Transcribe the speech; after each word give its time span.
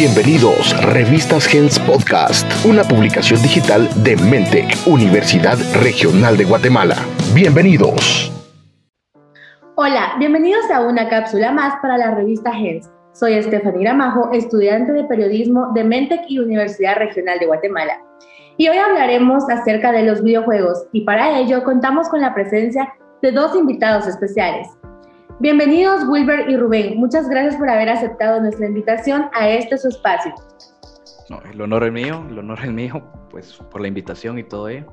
Bienvenidos, 0.00 0.74
Revistas 0.94 1.46
Gens 1.46 1.78
Podcast, 1.78 2.50
una 2.64 2.84
publicación 2.84 3.42
digital 3.42 3.86
de 4.02 4.16
Mentec, 4.16 4.74
Universidad 4.86 5.58
Regional 5.82 6.38
de 6.38 6.46
Guatemala. 6.46 6.94
Bienvenidos. 7.34 8.32
Hola, 9.74 10.14
bienvenidos 10.18 10.70
a 10.70 10.80
una 10.80 11.06
cápsula 11.10 11.52
más 11.52 11.74
para 11.82 11.98
la 11.98 12.14
revista 12.14 12.50
Gens. 12.50 12.90
Soy 13.12 13.34
Estefanía 13.34 13.90
Gramajo, 13.90 14.30
estudiante 14.32 14.90
de 14.92 15.04
periodismo 15.04 15.70
de 15.74 15.84
Mentec 15.84 16.22
y 16.28 16.38
Universidad 16.38 16.96
Regional 16.96 17.38
de 17.38 17.44
Guatemala. 17.44 18.00
Y 18.56 18.68
hoy 18.68 18.78
hablaremos 18.78 19.50
acerca 19.50 19.92
de 19.92 20.04
los 20.04 20.22
videojuegos 20.22 20.86
y 20.92 21.02
para 21.02 21.38
ello 21.38 21.62
contamos 21.62 22.08
con 22.08 22.22
la 22.22 22.32
presencia 22.32 22.90
de 23.20 23.32
dos 23.32 23.54
invitados 23.54 24.06
especiales. 24.06 24.66
Bienvenidos 25.40 26.06
Wilber 26.06 26.50
y 26.50 26.56
Rubén. 26.58 26.98
Muchas 26.98 27.26
gracias 27.26 27.56
por 27.56 27.70
haber 27.70 27.88
aceptado 27.88 28.42
nuestra 28.42 28.66
invitación 28.66 29.30
a 29.32 29.48
este 29.48 29.78
su 29.78 29.88
espacio. 29.88 30.34
el 31.50 31.60
honor 31.62 31.84
es 31.84 31.92
mío, 31.94 32.26
el 32.28 32.40
honor 32.40 32.58
es 32.62 32.70
mío, 32.70 33.02
pues 33.30 33.54
por 33.70 33.80
la 33.80 33.88
invitación 33.88 34.38
y 34.38 34.44
todo 34.44 34.68
ello. 34.68 34.84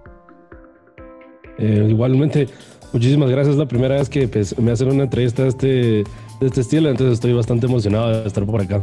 Eh, 1.57 1.87
igualmente, 1.89 2.47
muchísimas 2.93 3.29
gracias. 3.29 3.55
Es 3.55 3.59
la 3.59 3.67
primera 3.67 3.95
vez 3.95 4.07
que 4.07 4.25
pues, 4.29 4.57
me 4.57 4.71
hacen 4.71 4.89
una 4.89 5.03
entrevista 5.03 5.43
de 5.43 5.49
este, 5.49 5.67
de 5.67 6.05
este 6.39 6.61
estilo, 6.61 6.89
entonces 6.89 7.15
estoy 7.15 7.33
bastante 7.33 7.65
emocionado 7.65 8.21
de 8.21 8.25
estar 8.25 8.45
por 8.45 8.61
acá. 8.61 8.79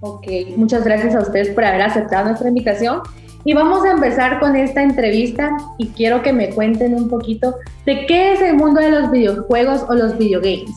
Ok, 0.00 0.26
muchas 0.56 0.84
gracias 0.86 1.14
a 1.16 1.20
ustedes 1.20 1.50
por 1.50 1.66
haber 1.66 1.82
aceptado 1.82 2.28
nuestra 2.28 2.48
invitación. 2.48 3.02
Y 3.48 3.54
vamos 3.54 3.82
a 3.82 3.92
empezar 3.92 4.40
con 4.40 4.56
esta 4.56 4.82
entrevista 4.82 5.56
y 5.78 5.86
quiero 5.86 6.22
que 6.22 6.34
me 6.34 6.50
cuenten 6.50 6.92
un 6.94 7.08
poquito 7.08 7.54
de 7.86 8.04
qué 8.04 8.34
es 8.34 8.42
el 8.42 8.56
mundo 8.56 8.78
de 8.78 8.90
los 8.90 9.10
videojuegos 9.10 9.86
o 9.88 9.94
los 9.94 10.18
videogames. 10.18 10.76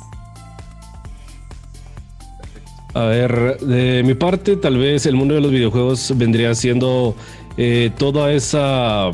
A 2.94 3.04
ver, 3.08 3.60
de 3.60 4.04
mi 4.04 4.14
parte, 4.14 4.56
tal 4.56 4.78
vez 4.78 5.06
el 5.06 5.18
mundo 5.18 5.34
de 5.34 5.42
los 5.42 5.52
videojuegos 5.52 6.14
vendría 6.16 6.56
siendo 6.56 7.14
eh, 7.58 7.92
toda 7.98 8.32
esa, 8.32 9.12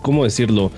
¿cómo 0.00 0.24
decirlo? 0.24 0.70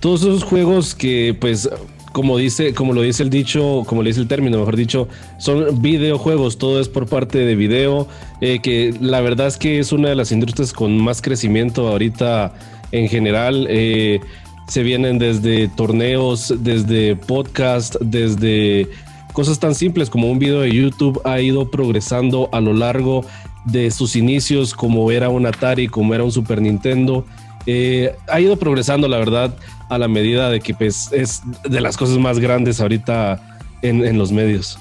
Todos 0.00 0.22
esos 0.22 0.44
juegos 0.44 0.94
que 0.94 1.36
pues 1.38 1.68
como 2.16 2.38
dice, 2.38 2.72
como 2.72 2.94
lo 2.94 3.02
dice 3.02 3.22
el 3.22 3.28
dicho, 3.28 3.82
como 3.86 4.02
le 4.02 4.08
dice 4.08 4.22
el 4.22 4.26
término, 4.26 4.56
mejor 4.56 4.74
dicho, 4.74 5.06
son 5.36 5.82
videojuegos, 5.82 6.56
todo 6.56 6.80
es 6.80 6.88
por 6.88 7.06
parte 7.06 7.36
de 7.36 7.54
video, 7.54 8.08
eh, 8.40 8.60
que 8.60 8.94
la 9.02 9.20
verdad 9.20 9.48
es 9.48 9.58
que 9.58 9.78
es 9.78 9.92
una 9.92 10.08
de 10.08 10.14
las 10.14 10.32
industrias 10.32 10.72
con 10.72 10.96
más 10.96 11.20
crecimiento 11.20 11.86
ahorita 11.88 12.54
en 12.92 13.10
general. 13.10 13.66
Eh, 13.68 14.20
se 14.66 14.82
vienen 14.82 15.18
desde 15.18 15.68
torneos, 15.68 16.54
desde 16.60 17.16
podcast, 17.16 17.96
desde 18.00 18.88
cosas 19.34 19.58
tan 19.58 19.74
simples 19.74 20.08
como 20.08 20.30
un 20.30 20.38
video 20.38 20.60
de 20.60 20.72
YouTube 20.72 21.20
ha 21.24 21.38
ido 21.42 21.70
progresando 21.70 22.48
a 22.50 22.62
lo 22.62 22.72
largo 22.72 23.26
de 23.66 23.90
sus 23.90 24.16
inicios, 24.16 24.72
como 24.72 25.10
era 25.10 25.28
un 25.28 25.44
Atari, 25.44 25.86
como 25.86 26.14
era 26.14 26.24
un 26.24 26.32
Super 26.32 26.62
Nintendo. 26.62 27.26
Eh, 27.66 28.14
ha 28.28 28.40
ido 28.40 28.56
progresando, 28.56 29.06
la 29.06 29.18
verdad 29.18 29.54
a 29.88 29.98
la 29.98 30.08
medida 30.08 30.50
de 30.50 30.60
que 30.60 30.74
pues, 30.74 31.10
es 31.12 31.42
de 31.64 31.80
las 31.80 31.96
cosas 31.96 32.18
más 32.18 32.38
grandes 32.38 32.80
ahorita 32.80 33.58
en, 33.82 34.18
los 34.18 34.32
medios. 34.32 34.78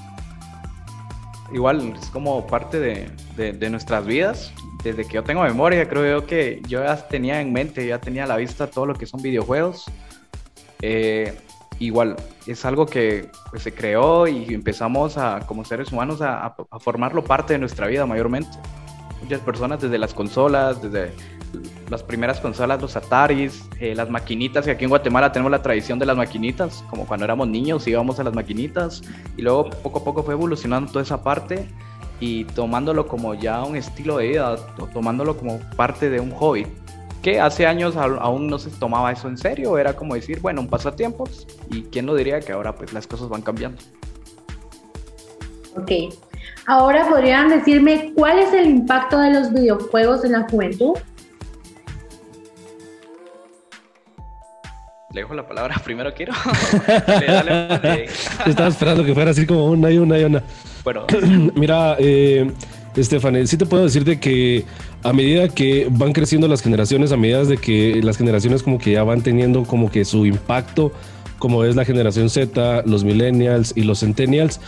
Igual, 1.53 1.94
es 2.02 2.09
como 2.09 2.45
parte 2.47 2.80
de, 2.80 3.70
nuestras 3.70 4.06
vidas. 4.06 4.52
Desde 4.84 5.06
que 5.06 5.16
yo 5.16 5.23
tengo 5.23 5.42
memoria, 5.44 5.88
creo 5.88 6.20
yo 6.20 6.28
que 6.28 6.62
yo 6.67 6.84
ya 6.84 6.95
tenía 7.08 7.42
en 7.42 7.52
mente, 7.52 7.88
ya 7.88 8.00
tenía 8.00 8.25
a 8.25 8.28
la 8.28 8.38
vista 8.38 8.67
todo 8.67 8.86
lo 8.86 8.94
que 8.94 9.06
son 9.06 9.22
videojuegos. 9.22 9.86
Eh, 10.81 11.34
igual, 11.80 12.16
es 12.45 12.66
algo 12.66 12.86
que 12.86 13.30
pues, 13.50 13.64
se 13.64 13.73
creó 13.73 14.28
y 14.28 14.53
empezamos 14.53 15.17
a, 15.17 15.40
como 15.47 15.66
seres 15.66 15.92
humanos 15.92 16.22
a, 16.22 16.45
a 16.45 16.80
formarlo 16.80 17.23
parte 17.23 17.53
de 17.53 17.59
nuestra 17.59 17.88
vida 17.88 18.06
mayormente. 18.06 18.58
Muchas 19.23 19.42
personas 19.42 19.81
desde 19.81 19.97
las 19.97 20.14
consolas, 20.14 20.81
desde 20.84 21.12
las 21.89 22.03
primeras 22.03 22.39
consolas, 22.39 22.81
los 22.81 22.95
Ataris, 22.95 23.67
eh, 23.80 23.94
las 23.95 24.09
maquinitas, 24.09 24.66
que 24.66 24.72
aquí 24.72 24.85
en 24.85 24.90
Guatemala 24.90 25.31
tenemos 25.31 25.51
la 25.51 25.62
tradición 25.62 26.00
de 26.00 26.06
las 26.06 26.18
maquinitas, 26.18 26.84
como 26.90 27.06
cuando 27.06 27.25
éramos 27.25 27.47
niños 27.47 27.88
íbamos 27.88 28.19
a 28.19 28.23
las 28.23 28.34
maquinitas, 28.34 29.01
y 29.38 29.41
luego 29.41 29.69
poco 29.69 30.00
a 30.00 30.03
poco 30.03 30.23
fue 30.23 30.34
evolucionando 30.34 30.91
toda 30.91 31.03
esa 31.03 31.22
parte 31.22 31.68
y 32.19 32.46
tomándolo 32.46 33.07
como 33.07 33.34
ya 33.34 33.63
un 33.63 33.75
estilo 33.75 34.18
de 34.18 34.29
vida, 34.29 34.56
tomándolo 34.94 35.38
como 35.38 35.59
parte 35.75 36.09
de 36.09 36.19
un 36.19 36.31
hobby, 36.31 36.66
que 37.22 37.40
hace 37.40 37.66
años 37.66 37.96
aún 37.97 38.47
no 38.47 38.59
se 38.59 38.69
tomaba 38.72 39.12
eso 39.12 39.28
en 39.28 39.38
serio, 39.38 39.78
era 39.78 39.96
como 39.96 40.16
decir, 40.16 40.40
bueno, 40.41 40.62
un 40.62 40.67
pasatiempo, 40.67 41.25
y 41.69 41.84
quién 41.84 42.06
lo 42.06 42.16
diría 42.16 42.40
que 42.40 42.52
ahora 42.52 42.75
pues 42.75 42.94
las 42.94 43.07
cosas 43.07 43.29
van 43.29 43.41
cambiando. 43.41 43.81
Ok, 45.78 45.91
ahora 46.67 47.07
podrían 47.09 47.50
decirme 47.50 48.13
cuál 48.16 48.40
es 48.40 48.53
el 48.53 48.66
impacto 48.67 49.19
de 49.19 49.34
los 49.34 49.52
videojuegos 49.52 50.23
en 50.23 50.31
la 50.31 50.47
juventud. 50.50 50.94
Le 55.16 55.22
dejo 55.22 55.34
la 55.34 55.48
palabra 55.48 55.81
primero, 55.84 56.14
quiero. 56.14 56.34
Estaba 58.46 58.68
esperando 58.68 59.03
que 59.03 59.14
fuera 59.14 59.31
así 59.31 59.46
como 59.46 59.68
una 59.68 59.90
y 59.90 59.98
una 59.98 60.20
y 60.20 60.24
una. 60.26 60.44
Bueno. 60.84 61.06
Mira, 61.56 61.96
eh, 61.98 62.52
Estefane, 62.96 63.48
sí 63.48 63.58
te 63.58 63.66
puedo 63.66 63.84
decir 63.84 64.03
de 64.03 64.20
que 64.20 64.66
a 65.03 65.14
medida 65.14 65.48
que 65.48 65.88
van 65.90 66.12
creciendo 66.12 66.48
las 66.48 66.62
generaciones, 66.62 67.12
a 67.12 67.18
medida 67.18 67.44
de 67.46 67.58
que 67.58 68.02
las 68.03 68.18
generaciones 68.18 68.62
como 68.62 68.78
que 68.78 68.92
ya 68.92 69.03
van 69.03 69.22
teniendo 69.22 69.64
como 69.64 69.90
que 69.90 70.06
su 70.06 70.26
impacto, 70.26 70.92
como 71.40 71.64
es 71.64 71.76
la 71.76 71.86
generación 71.86 72.30
Z, 72.30 72.84
los 72.86 73.03
millennials 73.03 73.74
y 73.76 73.84
los 73.84 74.02
centennials, 74.02 74.59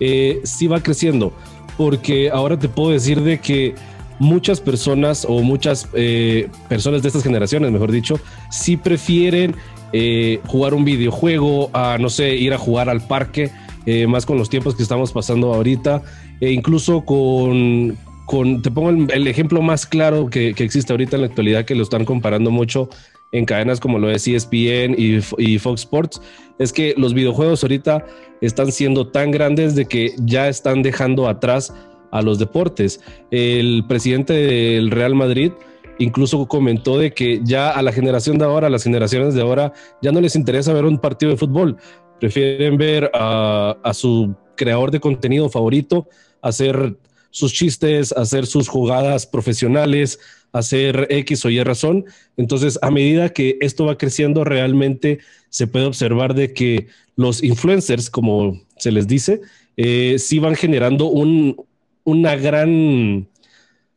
eh, 0.00 0.40
sí 0.44 0.66
va 0.66 0.80
creciendo. 0.80 1.32
Porque 1.76 2.30
ahora 2.30 2.58
te 2.58 2.68
puedo 2.68 2.90
decir 2.90 3.20
de 3.22 3.38
que 3.38 3.74
muchas 4.18 4.60
personas 4.60 5.26
o 5.28 5.42
muchas 5.42 5.88
eh, 5.92 6.48
personas 6.68 7.02
de 7.02 7.08
estas 7.08 7.22
generaciones, 7.22 7.70
mejor 7.72 7.90
dicho, 7.90 8.20
sí 8.50 8.76
prefieren 8.76 9.56
eh, 9.96 10.40
jugar 10.48 10.74
un 10.74 10.84
videojuego, 10.84 11.70
a 11.72 11.98
no 12.00 12.10
sé, 12.10 12.34
ir 12.34 12.52
a 12.52 12.58
jugar 12.58 12.88
al 12.88 13.00
parque, 13.06 13.52
eh, 13.86 14.08
más 14.08 14.26
con 14.26 14.36
los 14.36 14.50
tiempos 14.50 14.74
que 14.74 14.82
estamos 14.82 15.12
pasando 15.12 15.54
ahorita, 15.54 16.02
e 16.40 16.50
incluso 16.50 17.04
con, 17.04 17.96
con 18.26 18.60
te 18.60 18.72
pongo 18.72 18.90
el, 18.90 19.28
ejemplo 19.28 19.62
más 19.62 19.86
claro 19.86 20.28
que, 20.28 20.48
existe 20.48 20.92
ahorita 20.92 21.14
en 21.14 21.22
la 21.22 21.28
actualidad, 21.28 21.64
que 21.64 21.76
lo 21.76 21.84
están 21.84 22.04
comparando 22.04 22.50
mucho 22.50 22.88
en 23.30 23.44
cadenas 23.44 23.78
como 23.78 24.00
lo 24.00 24.10
es 24.10 24.26
ESPN 24.26 24.96
y, 24.98 25.20
y 25.38 25.58
Fox 25.60 25.82
Sports, 25.82 26.20
es 26.58 26.72
que 26.72 26.94
los 26.96 27.14
videojuegos 27.14 27.62
ahorita 27.62 28.04
están 28.40 28.72
siendo 28.72 29.06
tan 29.06 29.30
grandes 29.30 29.76
de 29.76 29.86
que 29.86 30.12
ya 30.18 30.48
están 30.48 30.82
dejando 30.82 31.28
atrás 31.28 31.72
a 32.10 32.20
los 32.20 32.40
deportes. 32.40 33.00
El 33.30 33.84
presidente 33.86 34.32
del 34.32 34.90
Real 34.90 35.14
Madrid, 35.14 35.52
incluso 35.98 36.46
comentó 36.46 36.98
de 36.98 37.12
que 37.12 37.40
ya 37.44 37.70
a 37.70 37.82
la 37.82 37.92
generación 37.92 38.38
de 38.38 38.44
ahora, 38.44 38.66
a 38.66 38.70
las 38.70 38.84
generaciones 38.84 39.34
de 39.34 39.42
ahora, 39.42 39.72
ya 40.02 40.12
no 40.12 40.20
les 40.20 40.36
interesa 40.36 40.72
ver 40.72 40.84
un 40.84 40.98
partido 40.98 41.32
de 41.32 41.38
fútbol, 41.38 41.76
prefieren 42.20 42.76
ver 42.76 43.10
a, 43.14 43.92
su 43.92 44.34
creador 44.56 44.90
de 44.90 45.00
contenido 45.00 45.48
favorito 45.48 46.08
hacer 46.40 46.96
sus 47.30 47.52
chistes, 47.52 48.12
hacer 48.12 48.46
sus 48.46 48.68
jugadas 48.68 49.26
profesionales, 49.26 50.20
hacer 50.52 51.08
X 51.10 51.44
o 51.44 51.50
Y 51.50 51.62
razón. 51.64 52.04
Entonces, 52.36 52.78
a 52.80 52.90
medida 52.90 53.30
que 53.30 53.58
esto 53.60 53.86
va 53.86 53.98
creciendo, 53.98 54.44
realmente 54.44 55.18
se 55.48 55.66
puede 55.66 55.86
observar 55.86 56.34
de 56.34 56.52
que 56.52 56.86
los 57.16 57.42
influencers, 57.42 58.08
como 58.08 58.60
se 58.76 58.92
les 58.92 59.08
dice, 59.08 59.40
eh, 59.76 60.16
sí 60.18 60.38
van 60.38 60.54
generando 60.54 61.06
un, 61.06 61.56
una 62.04 62.36
gran 62.36 63.26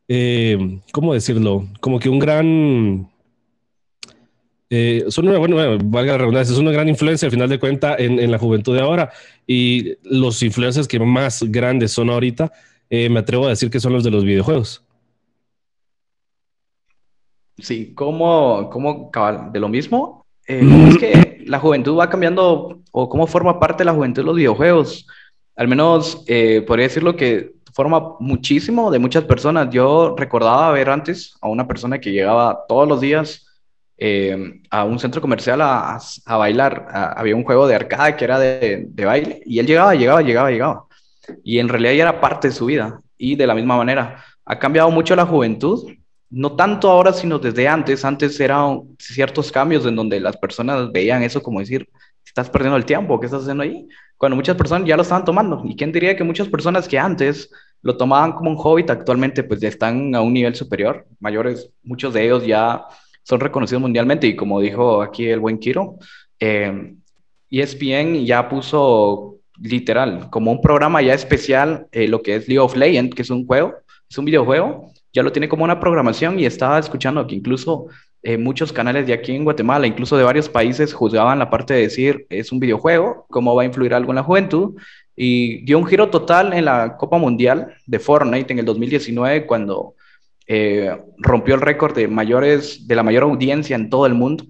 eh, 0.07 0.79
¿cómo 0.91 1.13
decirlo? 1.13 1.67
Como 1.79 1.99
que 1.99 2.09
un 2.09 2.19
gran... 2.19 3.09
Eh, 4.69 5.05
son 5.07 5.29
una, 5.29 5.37
bueno, 5.37 5.55
valga 5.85 6.13
la 6.13 6.17
redundancia, 6.17 6.53
es 6.53 6.59
una 6.59 6.71
gran 6.71 6.89
influencia 6.89 7.25
al 7.27 7.31
final 7.31 7.47
de 7.47 7.57
cuentas 7.57 7.95
en, 7.99 8.29
la 8.29 8.37
juventud 8.37 8.75
de 8.75 8.81
ahora 8.81 9.13
y 9.45 9.95
los 10.03 10.43
influencers 10.43 10.89
que 10.89 10.99
más 10.99 11.41
grandes 11.43 11.93
son 11.93 12.09
ahorita, 12.09 12.51
eh, 12.89 13.07
me 13.07 13.21
atrevo 13.21 13.45
a 13.45 13.49
decir 13.49 13.69
que 13.69 13.79
son 13.79 13.93
los 13.93 14.03
de 14.03 14.11
los 14.11 14.25
videojuegos. 14.25 14.83
Sí, 17.57 17.93
como, 17.95 18.69
como 18.69 19.09
de 19.53 19.59
lo 19.59 19.69
mismo, 19.69 20.25
es 20.45 20.97
que 20.97 21.43
la 21.45 21.59
juventud 21.59 21.97
va 21.97 22.09
cambiando 22.09 22.81
o 22.91 23.09
cómo 23.09 23.25
forma 23.25 23.61
parte 23.61 23.81
de 23.81 23.85
la 23.85 23.93
juventud 23.93 24.21
de 24.21 24.25
los 24.27 24.35
videojuegos. 24.35 25.07
Al 25.55 25.69
menos 25.69 26.25
podría 26.67 26.87
decirlo 26.87 27.15
que 27.15 27.56
forma 27.77 28.15
muchísimo 28.19 28.89
de 28.89 28.97
muchas 28.97 29.23
personas. 29.25 29.69
Yo 29.69 30.15
recordaba 30.17 30.71
ver 30.71 30.89
antes 30.89 31.37
a 31.41 31.47
una 31.47 31.67
persona 31.67 31.99
que 31.99 32.11
llegaba 32.11 32.65
todos 32.67 32.87
los 32.87 32.99
días 32.99 33.45
eh, 33.99 34.61
a 34.71 34.83
un 34.83 34.97
centro 34.97 35.21
comercial 35.21 35.61
a, 35.61 35.99
a, 36.25 36.37
bailar. 36.37 36.87
había 37.15 37.35
un 37.35 37.43
juego 37.43 37.67
de 37.67 37.75
arcade 37.75 38.15
que 38.15 38.25
era 38.25 38.39
de, 38.39 38.87
de, 38.89 39.05
baile 39.05 39.43
y 39.45 39.59
él 39.59 39.67
llegaba, 39.67 39.93
llegaba, 39.93 40.23
llegaba, 40.23 40.49
llegaba. 40.49 40.85
Y 41.43 41.59
en 41.59 41.69
realidad 41.69 41.93
ya 41.93 42.01
era 42.01 42.19
parte 42.19 42.47
de 42.47 42.55
su 42.55 42.65
vida. 42.65 42.99
Y 43.15 43.35
de 43.35 43.45
la 43.45 43.53
misma 43.53 43.77
manera, 43.77 44.23
ha 44.43 44.57
cambiado 44.57 44.89
mucho 44.89 45.15
la 45.15 45.27
juventud. 45.27 45.87
No 46.31 46.55
tanto 46.55 46.89
ahora, 46.89 47.13
sino 47.13 47.37
desde 47.37 47.67
antes. 47.67 48.03
Antes 48.03 48.39
eran 48.39 48.95
ciertos 48.97 49.51
cambios 49.51 49.85
en 49.85 49.95
donde 49.95 50.19
las 50.19 50.35
personas 50.37 50.91
veían 50.91 51.21
eso 51.21 51.43
como 51.43 51.59
decir, 51.59 51.87
estás 52.25 52.49
perdiendo 52.49 52.77
el 52.77 52.85
tiempo, 52.85 53.19
¿qué 53.19 53.27
estás 53.27 53.43
haciendo 53.43 53.61
ahí? 53.61 53.87
Cuando 54.17 54.35
muchas 54.35 54.57
personas 54.57 54.87
ya 54.87 54.95
lo 54.95 55.03
estaban 55.03 55.25
tomando. 55.25 55.61
¿Y 55.63 55.75
quién 55.75 55.91
diría 55.91 56.15
que 56.15 56.23
muchas 56.23 56.47
personas 56.47 56.87
que 56.87 56.97
antes 56.97 57.51
lo 57.81 57.97
tomaban 57.97 58.33
como 58.33 58.51
un 58.51 58.57
hobbit, 58.59 58.89
actualmente 58.89 59.43
pues 59.43 59.59
ya 59.59 59.69
están 59.69 60.13
a 60.15 60.21
un 60.21 60.33
nivel 60.33 60.55
superior, 60.55 61.05
mayores, 61.19 61.69
muchos 61.83 62.13
de 62.13 62.25
ellos 62.25 62.45
ya 62.45 62.85
son 63.23 63.39
reconocidos 63.39 63.81
mundialmente 63.81 64.27
y 64.27 64.35
como 64.35 64.59
dijo 64.59 65.01
aquí 65.01 65.27
el 65.27 65.39
buen 65.39 65.57
Kiro, 65.59 65.97
eh, 66.39 66.95
ESPN 67.49 68.25
ya 68.25 68.49
puso 68.49 69.37
literal 69.59 70.29
como 70.29 70.51
un 70.51 70.61
programa 70.61 71.01
ya 71.01 71.13
especial 71.13 71.87
eh, 71.91 72.07
lo 72.07 72.21
que 72.21 72.35
es 72.35 72.47
League 72.47 72.59
of 72.59 72.75
Legends, 72.75 73.15
que 73.15 73.21
es 73.21 73.29
un 73.29 73.45
juego, 73.45 73.73
es 74.09 74.17
un 74.17 74.25
videojuego, 74.25 74.91
ya 75.13 75.23
lo 75.23 75.31
tiene 75.31 75.49
como 75.49 75.63
una 75.63 75.79
programación 75.79 76.39
y 76.39 76.45
estaba 76.45 76.79
escuchando 76.79 77.25
que 77.25 77.35
incluso 77.35 77.87
eh, 78.23 78.37
muchos 78.37 78.73
canales 78.73 79.07
de 79.07 79.13
aquí 79.13 79.35
en 79.35 79.43
Guatemala, 79.43 79.87
incluso 79.87 80.17
de 80.17 80.23
varios 80.23 80.49
países, 80.49 80.93
juzgaban 80.93 81.39
la 81.39 81.49
parte 81.49 81.73
de 81.73 81.81
decir 81.81 82.25
es 82.29 82.51
un 82.51 82.59
videojuego, 82.59 83.25
cómo 83.29 83.55
va 83.55 83.63
a 83.63 83.65
influir 83.65 83.93
algo 83.93 84.11
en 84.11 84.17
la 84.17 84.23
juventud 84.23 84.75
y 85.19 85.65
dio 85.65 85.79
un 85.79 85.87
giro 85.87 86.09
total 86.09 86.53
en 86.53 86.65
la 86.65 86.95
Copa 86.95 87.17
Mundial 87.17 87.73
de 87.87 87.99
Fortnite 87.99 88.53
en 88.53 88.59
el 88.59 88.65
2019 88.65 89.47
cuando 89.47 89.95
eh, 90.45 90.95
rompió 91.17 91.55
el 91.55 91.61
récord 91.61 91.95
de, 91.95 92.07
mayores, 92.07 92.87
de 92.87 92.95
la 92.95 93.03
mayor 93.03 93.23
audiencia 93.23 93.75
en 93.75 93.89
todo 93.89 94.05
el 94.05 94.13
mundo 94.13 94.45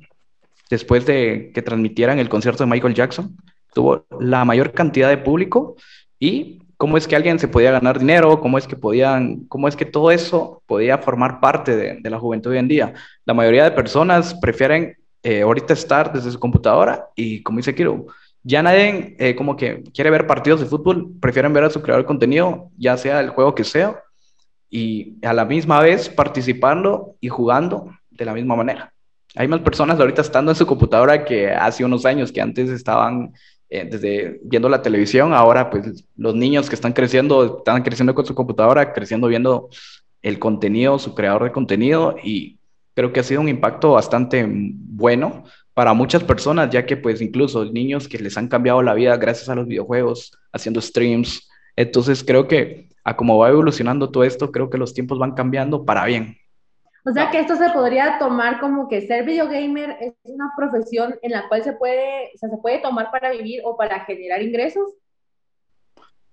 después 0.69 1.05
de 1.05 1.51
que 1.55 1.61
transmitieran 1.61 2.19
el 2.19 2.27
concierto 2.27 2.65
de 2.65 2.69
Michael 2.69 2.93
Jackson. 2.93 3.37
Tuvo 3.73 4.05
la 4.19 4.43
mayor 4.43 4.73
cantidad 4.73 5.07
de 5.07 5.17
público 5.17 5.77
y 6.19 6.59
cómo 6.75 6.97
es 6.97 7.07
que 7.07 7.15
alguien 7.15 7.39
se 7.39 7.47
podía 7.47 7.71
ganar 7.71 7.97
dinero, 7.97 8.41
cómo 8.41 8.57
es 8.57 8.67
que 8.67 8.75
podían, 8.75 9.45
cómo 9.47 9.69
es 9.69 9.75
que 9.77 9.85
todo 9.85 10.11
eso 10.11 10.61
podía 10.65 10.97
formar 10.97 11.39
parte 11.39 11.77
de, 11.77 12.09
la 12.09 12.19
juventud 12.19 12.51
hoy 12.51 12.57
en 12.57 12.67
día. 12.67 12.93
La 13.25 13.33
mayoría 13.33 13.63
de 13.63 13.71
personas 13.71 14.35
prefieren 14.35 14.97
eh, 15.23 15.43
ahorita 15.43 15.73
estar 15.73 16.11
desde 16.11 16.31
su 16.31 16.39
computadora 16.39 17.07
y 17.15 17.41
como 17.41 17.57
dice 17.57 17.73
Kiro, 17.73 18.07
ya 18.43 18.63
nadie 18.63 19.15
eh, 19.19 19.35
como 19.35 19.55
que 19.55 19.83
quiere 19.93 20.09
ver 20.09 20.27
partidos 20.27 20.59
de 20.59 20.65
fútbol, 20.65 21.11
prefieren 21.19 21.53
ver 21.53 21.65
a 21.65 21.69
su 21.69 21.81
creador 21.81 22.03
de 22.03 22.07
contenido, 22.07 22.69
ya 22.77 22.97
sea 22.97 23.19
el 23.19 23.29
juego 23.29 23.55
que 23.55 23.63
sea, 23.63 24.01
y 24.69 25.15
a 25.25 25.33
la 25.33 25.45
misma 25.45 25.81
vez 25.81 26.09
participando 26.09 27.15
y 27.19 27.29
jugando 27.29 27.91
de 28.09 28.25
la 28.25 28.33
misma 28.33 28.55
manera. 28.55 28.93
Hay 29.35 29.47
más 29.47 29.59
personas 29.61 29.99
ahorita 29.99 30.21
estando 30.21 30.51
en 30.51 30.55
su 30.55 30.65
computadora 30.65 31.23
que 31.23 31.51
hace 31.51 31.85
unos 31.85 32.05
años 32.05 32.31
que 32.31 32.41
antes 32.41 32.69
estaban 32.69 33.33
eh, 33.69 33.87
desde 33.89 34.39
viendo 34.43 34.69
la 34.69 34.81
televisión, 34.81 35.33
ahora 35.33 35.69
pues 35.69 36.05
los 36.15 36.35
niños 36.35 36.69
que 36.69 36.75
están 36.75 36.93
creciendo, 36.93 37.57
están 37.57 37.83
creciendo 37.83 38.15
con 38.15 38.25
su 38.25 38.33
computadora, 38.33 38.93
creciendo 38.93 39.27
viendo 39.27 39.69
el 40.21 40.39
contenido, 40.39 40.97
su 40.99 41.13
creador 41.13 41.43
de 41.43 41.51
contenido 41.51 42.15
y 42.23 42.57
creo 42.93 43.13
que 43.13 43.19
ha 43.19 43.23
sido 43.23 43.41
un 43.41 43.49
impacto 43.49 43.91
bastante 43.91 44.45
bueno 44.49 45.43
para 45.77 45.93
muchas 45.93 46.23
personas, 46.23 46.71
ya 46.71 46.87
que 46.87 46.97
pues 46.97 47.21
incluso 47.21 47.63
niños 47.65 48.07
que 48.07 48.17
les 48.17 48.35
han 48.35 48.47
cambiado 48.47 48.81
la 48.81 48.95
vida 48.95 49.15
gracias 49.15 49.47
a 49.47 49.53
los 49.53 49.67
videojuegos, 49.67 50.35
haciendo 50.51 50.81
streams. 50.81 51.47
Entonces 51.75 52.23
creo 52.23 52.47
que 52.47 52.89
a 53.03 53.15
como 53.15 53.37
va 53.37 53.49
evolucionando 53.49 54.09
todo 54.09 54.23
esto, 54.23 54.51
creo 54.51 54.71
que 54.71 54.79
los 54.79 54.95
tiempos 54.95 55.19
van 55.19 55.35
cambiando 55.35 55.85
para 55.85 56.05
bien. 56.05 56.35
O 57.05 57.11
sea 57.11 57.29
que 57.29 57.41
esto 57.41 57.55
se 57.57 57.69
podría 57.69 58.17
tomar 58.17 58.59
como 58.59 58.89
que 58.89 59.05
ser 59.05 59.23
videogamer 59.23 59.97
es 60.01 60.13
una 60.23 60.51
profesión 60.57 61.13
en 61.21 61.29
la 61.29 61.47
cual 61.47 61.63
se 61.63 61.73
puede, 61.73 62.31
o 62.33 62.37
sea, 62.39 62.49
se 62.49 62.57
puede 62.57 62.79
tomar 62.79 63.11
para 63.11 63.29
vivir 63.29 63.61
o 63.63 63.77
para 63.77 63.99
generar 63.99 64.41
ingresos. 64.41 64.95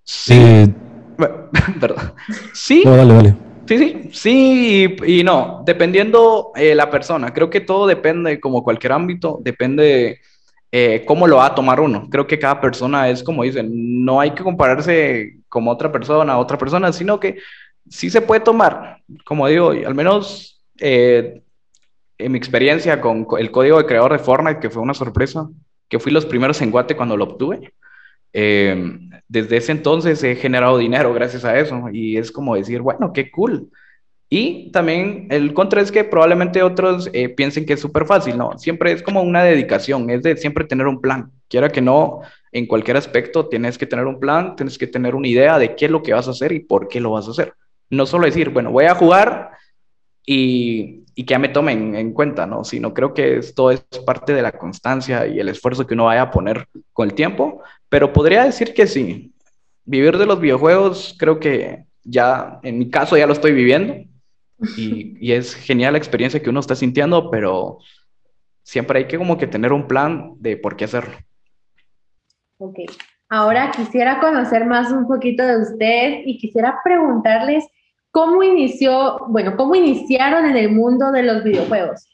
Sí. 0.05 0.73
Perdón. 1.79 2.13
Sí. 2.51 2.81
No, 2.83 2.97
vale, 2.97 3.13
vale. 3.13 3.44
Sí, 3.67 3.77
sí, 3.77 4.09
sí 4.11 4.95
y, 5.07 5.23
no, 5.23 5.63
dependiendo 5.65 6.51
eh, 6.55 6.75
la 6.75 6.89
persona. 6.89 7.33
Creo 7.33 7.49
que 7.49 7.61
todo 7.61 7.87
depende, 7.87 8.39
como 8.39 8.63
cualquier 8.63 8.93
ámbito, 8.93 9.39
depende 9.41 10.19
eh, 10.71 11.03
cómo 11.07 11.27
lo 11.27 11.37
va 11.37 11.47
a 11.47 11.55
tomar 11.55 11.79
uno. 11.79 12.07
Creo 12.09 12.27
que 12.27 12.37
cada 12.37 12.61
persona 12.61 13.09
es 13.09 13.23
como 13.23 13.43
dicen, 13.43 14.05
no 14.05 14.19
hay 14.19 14.31
que 14.31 14.43
compararse 14.43 15.37
como 15.49 15.71
otra 15.71 15.91
persona, 15.91 16.37
otra 16.37 16.57
persona, 16.57 16.93
sino 16.93 17.19
que 17.19 17.37
sí 17.89 18.09
se 18.09 18.21
puede 18.21 18.41
tomar, 18.41 18.97
como 19.23 19.47
digo, 19.47 19.69
al 19.69 19.95
menos 19.95 20.61
eh, 20.79 21.41
en 22.17 22.31
mi 22.31 22.37
experiencia 22.37 23.01
con 23.01 23.27
el 23.37 23.51
código 23.51 23.77
de 23.77 23.85
creador 23.85 24.11
de 24.13 24.19
Fortnite, 24.19 24.59
que 24.59 24.69
fue 24.69 24.81
una 24.81 24.93
sorpresa, 24.93 25.49
que 25.89 25.99
fui 25.99 26.11
los 26.11 26.25
primeros 26.25 26.61
en 26.61 26.71
Guate 26.71 26.95
cuando 26.95 27.17
lo 27.17 27.25
obtuve. 27.25 27.73
Eh, 28.37 28.99
desde 29.29 29.55
ese 29.55 29.71
entonces 29.71 30.21
he 30.23 30.35
generado 30.35 30.77
dinero 30.77 31.13
gracias 31.13 31.45
a 31.45 31.57
eso 31.57 31.89
y 31.89 32.17
es 32.17 32.31
como 32.33 32.55
decir, 32.55 32.81
bueno, 32.81 33.13
qué 33.13 33.31
cool. 33.31 33.69
Y 34.29 34.71
también 34.71 35.27
el 35.29 35.53
contra 35.53 35.79
es 35.79 35.89
que 35.89 36.03
probablemente 36.03 36.61
otros 36.61 37.09
eh, 37.13 37.29
piensen 37.29 37.65
que 37.65 37.73
es 37.73 37.79
súper 37.79 38.05
fácil, 38.05 38.37
¿no? 38.37 38.57
Siempre 38.57 38.91
es 38.91 39.01
como 39.01 39.21
una 39.21 39.41
dedicación, 39.41 40.09
es 40.09 40.21
de 40.23 40.35
siempre 40.35 40.65
tener 40.65 40.87
un 40.87 40.99
plan. 40.99 41.31
Quiera 41.47 41.69
que 41.69 41.79
no, 41.79 42.19
en 42.51 42.65
cualquier 42.65 42.97
aspecto 42.97 43.47
tienes 43.47 43.77
que 43.77 43.85
tener 43.85 44.05
un 44.05 44.19
plan, 44.19 44.57
tienes 44.57 44.77
que 44.77 44.87
tener 44.87 45.15
una 45.15 45.29
idea 45.29 45.57
de 45.57 45.75
qué 45.75 45.85
es 45.85 45.91
lo 45.91 46.03
que 46.03 46.13
vas 46.13 46.27
a 46.27 46.31
hacer 46.31 46.51
y 46.51 46.59
por 46.59 46.89
qué 46.89 46.99
lo 46.99 47.11
vas 47.11 47.29
a 47.29 47.31
hacer. 47.31 47.53
No 47.89 48.05
solo 48.05 48.25
decir, 48.25 48.49
bueno, 48.49 48.71
voy 48.71 48.85
a 48.85 48.95
jugar 48.95 49.51
y, 50.25 51.04
y 51.15 51.25
que 51.25 51.31
ya 51.31 51.39
me 51.39 51.49
tomen 51.49 51.95
en 51.95 52.11
cuenta, 52.11 52.45
¿no? 52.45 52.65
Sino 52.65 52.93
creo 52.93 53.13
que 53.13 53.37
esto 53.37 53.71
es 53.71 53.81
parte 54.05 54.33
de 54.33 54.41
la 54.41 54.51
constancia 54.51 55.25
y 55.25 55.39
el 55.39 55.47
esfuerzo 55.47 55.87
que 55.87 55.93
uno 55.93 56.05
vaya 56.05 56.23
a 56.23 56.31
poner 56.31 56.67
con 56.91 57.07
el 57.07 57.15
tiempo, 57.15 57.63
pero 57.87 58.11
podría 58.11 58.43
decir 58.43 58.73
que 58.73 58.85
sí. 58.85 59.33
Vivir 59.85 60.17
de 60.17 60.25
los 60.25 60.41
videojuegos, 60.41 61.15
creo 61.17 61.39
que 61.39 61.85
ya, 62.03 62.59
en 62.63 62.77
mi 62.77 62.89
caso, 62.89 63.15
ya 63.15 63.27
lo 63.27 63.33
estoy 63.33 63.53
viviendo 63.53 63.95
y, 64.77 65.17
y 65.25 65.31
es 65.31 65.55
genial 65.55 65.93
la 65.93 65.99
experiencia 65.99 66.41
que 66.41 66.49
uno 66.49 66.59
está 66.59 66.75
sintiendo, 66.75 67.31
pero 67.31 67.79
siempre 68.63 68.99
hay 68.99 69.07
que 69.07 69.17
como 69.17 69.37
que 69.37 69.47
tener 69.47 69.71
un 69.71 69.87
plan 69.87 70.33
de 70.39 70.57
por 70.57 70.75
qué 70.75 70.83
hacerlo. 70.83 71.15
Ok, 72.57 72.79
ahora 73.29 73.71
quisiera 73.71 74.19
conocer 74.19 74.65
más 74.65 74.91
un 74.91 75.07
poquito 75.07 75.43
de 75.43 75.61
usted 75.61 76.21
y 76.25 76.37
quisiera 76.37 76.79
preguntarles 76.83 77.65
¿Cómo 78.15 78.41
inició, 78.43 79.17
bueno, 79.27 79.57
cómo 79.57 79.75
iniciaron 79.75 80.45
en 80.45 80.55
el 80.55 80.71
mundo 80.71 81.11
de 81.11 81.21
los 81.21 81.43
videojuegos? 81.43 82.07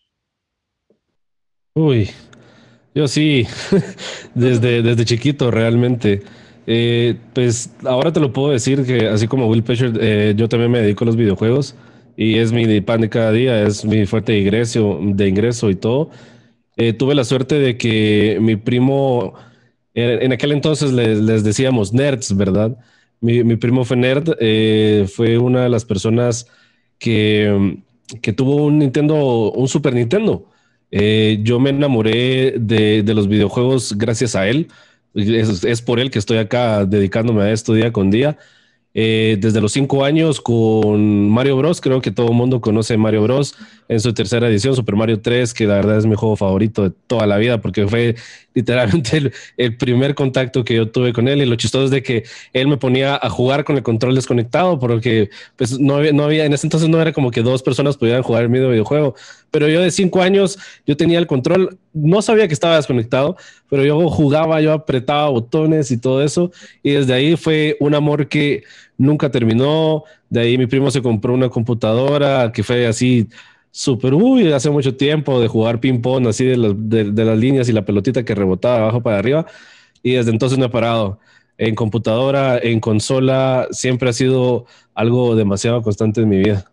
Uy, 1.76 2.10
yo 2.96 3.08
sí, 3.08 3.46
desde, 4.34 4.82
desde 4.82 5.06
chiquito 5.06 5.52
realmente. 5.52 6.24
Eh, 6.66 7.18
pues 7.36 7.76
ahora 7.86 8.12
te 8.12 8.20
lo 8.20 8.34
puedo 8.34 8.50
decir 8.50 8.84
que 8.84 9.10
así 9.10 9.28
como 9.28 9.46
Will 9.48 9.62
Pesher, 9.62 9.94
eh, 10.02 10.34
yo 10.36 10.50
también 10.50 10.72
me 10.72 10.82
dedico 10.82 11.04
a 11.04 11.06
los 11.06 11.16
videojuegos 11.16 11.76
y 12.18 12.40
es 12.40 12.52
mi 12.52 12.82
pan 12.82 13.02
de 13.02 13.10
cada 13.10 13.32
día, 13.32 13.62
es 13.62 13.86
mi 13.86 14.08
fuerte 14.08 14.40
ingreso, 14.40 14.98
de 15.04 15.28
ingreso 15.28 15.70
y 15.70 15.76
todo. 15.76 16.10
Eh, 16.78 16.94
tuve 16.94 17.14
la 17.14 17.26
suerte 17.26 17.60
de 17.60 17.78
que 17.78 18.40
mi 18.42 18.56
primo, 18.56 19.36
en 19.94 20.34
aquel 20.34 20.52
entonces 20.54 20.94
les, 20.94 21.20
les 21.20 21.44
decíamos 21.44 21.94
nerds, 21.94 22.36
¿verdad? 22.36 22.76
Mi, 23.22 23.56
primo 23.56 23.86
fue 23.86 23.98
nerd, 23.98 24.36
eh, 24.40 25.08
fue 25.14 25.38
una 25.38 25.64
de 25.64 25.70
las 25.70 25.86
personas 25.86 26.48
que, 26.98 27.78
que, 28.22 28.34
tuvo 28.34 28.56
un 28.66 28.80
Nintendo, 28.80 29.52
un 29.52 29.68
Super 29.68 29.94
Nintendo. 29.94 30.50
Eh, 30.90 31.40
yo 31.44 31.60
me 31.60 31.70
enamoré 31.70 32.56
de, 32.60 33.04
los 33.14 33.28
videojuegos 33.28 33.96
gracias 33.98 34.36
a 34.36 34.48
él. 34.48 34.70
Es, 35.14 35.64
es, 35.64 35.82
por 35.82 36.00
él 36.00 36.10
que 36.10 36.20
estoy 36.20 36.40
acá 36.40 36.86
dedicándome 36.86 37.44
a 37.44 37.52
esto 37.52 37.74
día 37.74 37.94
con 37.94 38.10
día. 38.10 38.38
Eh, 38.94 39.38
desde 39.40 39.62
los 39.62 39.72
cinco 39.72 40.04
años 40.04 40.42
con 40.42 41.30
Mario 41.30 41.58
Bros. 41.58 41.80
Creo 41.80 42.02
que 42.02 42.12
todo 42.12 42.28
el 42.28 42.34
mundo 42.34 42.60
conoce 42.60 42.98
Mario 42.98 43.24
Bros. 43.24 43.56
en 43.88 44.00
su 44.00 44.14
tercera 44.14 44.48
edición, 44.48 44.76
Super 44.76 44.96
Mario 44.96 45.22
3, 45.22 45.54
que 45.54 45.66
la 45.66 45.76
verdad 45.76 45.98
es 45.98 46.06
mi 46.06 46.16
juego 46.16 46.36
favorito 46.36 46.84
de 46.84 46.92
toda 47.08 47.26
la 47.28 47.38
vida 47.38 47.62
porque 47.62 47.88
fue 47.88 48.16
literalmente 48.54 49.32
el, 49.58 49.78
primer 49.78 50.16
contacto 50.16 50.64
que 50.64 50.76
yo 50.76 50.90
tuve 50.90 51.14
con 51.14 51.28
él. 51.28 51.42
Y 51.42 51.46
lo 51.46 51.56
chistoso 51.56 51.86
es 51.86 51.92
de 51.92 52.04
que 52.04 52.24
él 52.54 52.68
me 52.68 52.78
ponía 52.78 53.20
a 53.22 53.30
jugar 53.30 53.64
con 53.64 53.78
el 53.78 53.84
control 53.84 54.16
desconectado 54.16 54.80
porque 54.80 55.30
pues, 55.56 55.80
no, 55.80 55.96
había, 55.96 56.14
no 56.14 56.24
había, 56.24 56.46
en 56.46 56.54
ese 56.54 56.68
entonces 56.68 56.90
no 56.90 57.02
era 57.02 57.14
como 57.14 57.32
que 57.32 57.42
dos 57.42 57.64
personas 57.64 57.98
pudieran 57.98 58.24
jugar 58.24 58.44
el 58.44 58.50
mismo 58.50 58.70
videojuego. 58.70 59.16
Pero 59.50 59.68
yo 59.68 59.82
de 59.82 59.92
cinco 59.92 60.22
años, 60.22 60.58
yo 60.86 60.96
tenía 60.96 61.20
el 61.20 61.28
control, 61.28 61.78
no 61.94 62.22
sabía 62.22 62.48
que 62.48 62.54
estaba 62.54 62.78
desconectado, 62.78 63.38
pero 63.70 63.84
yo 63.84 64.10
jugaba, 64.10 64.62
yo 64.62 64.74
apretaba 64.74 65.30
botones 65.30 65.92
y 65.92 65.98
todo 65.98 66.24
eso. 66.24 66.52
Y 66.84 66.92
desde 66.92 67.14
ahí 67.14 67.36
fue 67.36 67.78
un 67.80 67.96
amor 67.96 68.28
que 68.28 68.64
nunca 68.98 69.30
terminó. 69.30 70.04
De 70.30 70.42
ahí 70.42 70.58
mi 70.58 70.68
primo 70.68 70.92
se 70.92 71.02
compró 71.02 71.34
una 71.34 71.50
computadora 71.50 72.52
que 72.54 72.64
fue 72.64 72.88
así 72.88 73.28
súper, 73.72 74.14
uy, 74.14 74.52
hace 74.52 74.70
mucho 74.70 74.96
tiempo 74.96 75.40
de 75.40 75.48
jugar 75.48 75.80
ping-pong 75.80 76.28
así 76.28 76.46
de, 76.46 76.76
de, 76.76 77.26
las 77.26 77.38
líneas 77.38 77.70
y 77.70 77.74
la 77.74 77.86
pelotita 77.86 78.24
que 78.24 78.36
rebotaba 78.36 78.76
de 78.76 78.82
abajo 78.82 79.02
para 79.02 79.18
arriba. 79.18 79.46
Y 80.04 80.14
desde 80.14 80.32
entonces 80.32 80.58
no 80.58 80.66
he 80.66 80.70
parado. 80.70 81.20
En 81.58 81.76
computadora, 81.76 82.58
en 82.58 82.80
consola, 82.80 83.68
siempre 83.72 84.10
ha 84.10 84.14
sido 84.14 84.66
algo 84.96 85.36
demasiado 85.36 85.82
constante 85.82 86.22
en 86.22 86.30
mi 86.30 86.38
vida. 86.40 86.66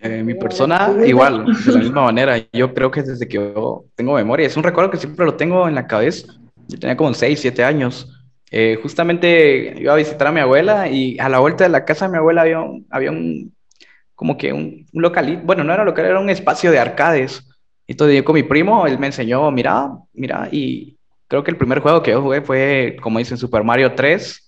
Eh, 0.00 0.22
mi 0.22 0.34
persona, 0.34 0.94
igual, 1.06 1.46
de 1.64 1.72
la 1.72 1.78
misma 1.78 2.02
manera. 2.02 2.36
Yo 2.52 2.74
creo 2.74 2.90
que 2.90 3.02
desde 3.02 3.26
que 3.26 3.36
yo 3.36 3.86
tengo 3.94 4.14
memoria, 4.14 4.46
es 4.46 4.56
un 4.56 4.62
recuerdo 4.62 4.90
que 4.90 4.98
siempre 4.98 5.24
lo 5.24 5.34
tengo 5.34 5.66
en 5.66 5.74
la 5.74 5.86
cabeza. 5.86 6.34
Yo 6.68 6.78
tenía 6.78 6.96
como 6.96 7.14
6, 7.14 7.40
7 7.40 7.64
años. 7.64 8.12
Eh, 8.50 8.78
justamente 8.82 9.74
iba 9.80 9.94
a 9.94 9.96
visitar 9.96 10.28
a 10.28 10.32
mi 10.32 10.40
abuela 10.40 10.88
y 10.88 11.18
a 11.18 11.28
la 11.28 11.40
vuelta 11.40 11.64
de 11.64 11.70
la 11.70 11.84
casa 11.84 12.04
de 12.04 12.12
mi 12.12 12.18
abuela 12.18 12.42
había 12.42 12.60
un, 12.60 12.86
había 12.90 13.10
un 13.10 13.55
como 14.16 14.36
que 14.36 14.52
un, 14.52 14.86
un 14.92 15.02
localito, 15.02 15.42
bueno, 15.44 15.62
no 15.62 15.72
era 15.72 15.84
local, 15.84 16.06
era 16.06 16.18
un 16.18 16.30
espacio 16.30 16.72
de 16.72 16.80
arcades. 16.80 17.46
Entonces 17.86 18.16
yo 18.16 18.24
con 18.24 18.34
mi 18.34 18.42
primo, 18.42 18.86
él 18.86 18.98
me 18.98 19.06
enseñó, 19.06 19.48
mira, 19.52 19.90
mira, 20.14 20.48
y 20.50 20.96
creo 21.28 21.44
que 21.44 21.50
el 21.50 21.56
primer 21.56 21.80
juego 21.80 22.02
que 22.02 22.10
yo 22.10 22.22
jugué 22.22 22.40
fue, 22.42 22.96
como 23.00 23.18
dicen, 23.18 23.38
Super 23.38 23.62
Mario 23.62 23.94
3. 23.94 24.42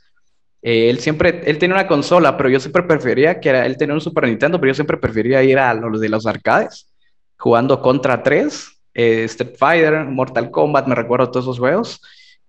Eh, 0.62 0.90
él 0.90 0.98
siempre, 0.98 1.42
él 1.44 1.58
tenía 1.58 1.76
una 1.76 1.86
consola, 1.86 2.36
pero 2.36 2.48
yo 2.48 2.58
siempre 2.58 2.82
prefería 2.82 3.38
que 3.38 3.50
era, 3.50 3.66
él 3.66 3.76
tenía 3.76 3.94
un 3.94 4.00
Super 4.00 4.26
Nintendo, 4.26 4.58
pero 4.58 4.70
yo 4.70 4.74
siempre 4.74 4.96
prefería 4.96 5.42
ir 5.44 5.58
a 5.58 5.72
los 5.74 6.00
de 6.00 6.08
los 6.08 6.26
arcades, 6.26 6.90
jugando 7.36 7.80
Contra 7.80 8.22
3, 8.22 8.68
eh, 8.94 9.24
Street 9.24 9.54
Fighter, 9.56 10.04
Mortal 10.06 10.50
Kombat, 10.50 10.86
me 10.88 10.94
recuerdo 10.94 11.30
todos 11.30 11.44
esos 11.44 11.58
juegos. 11.58 12.00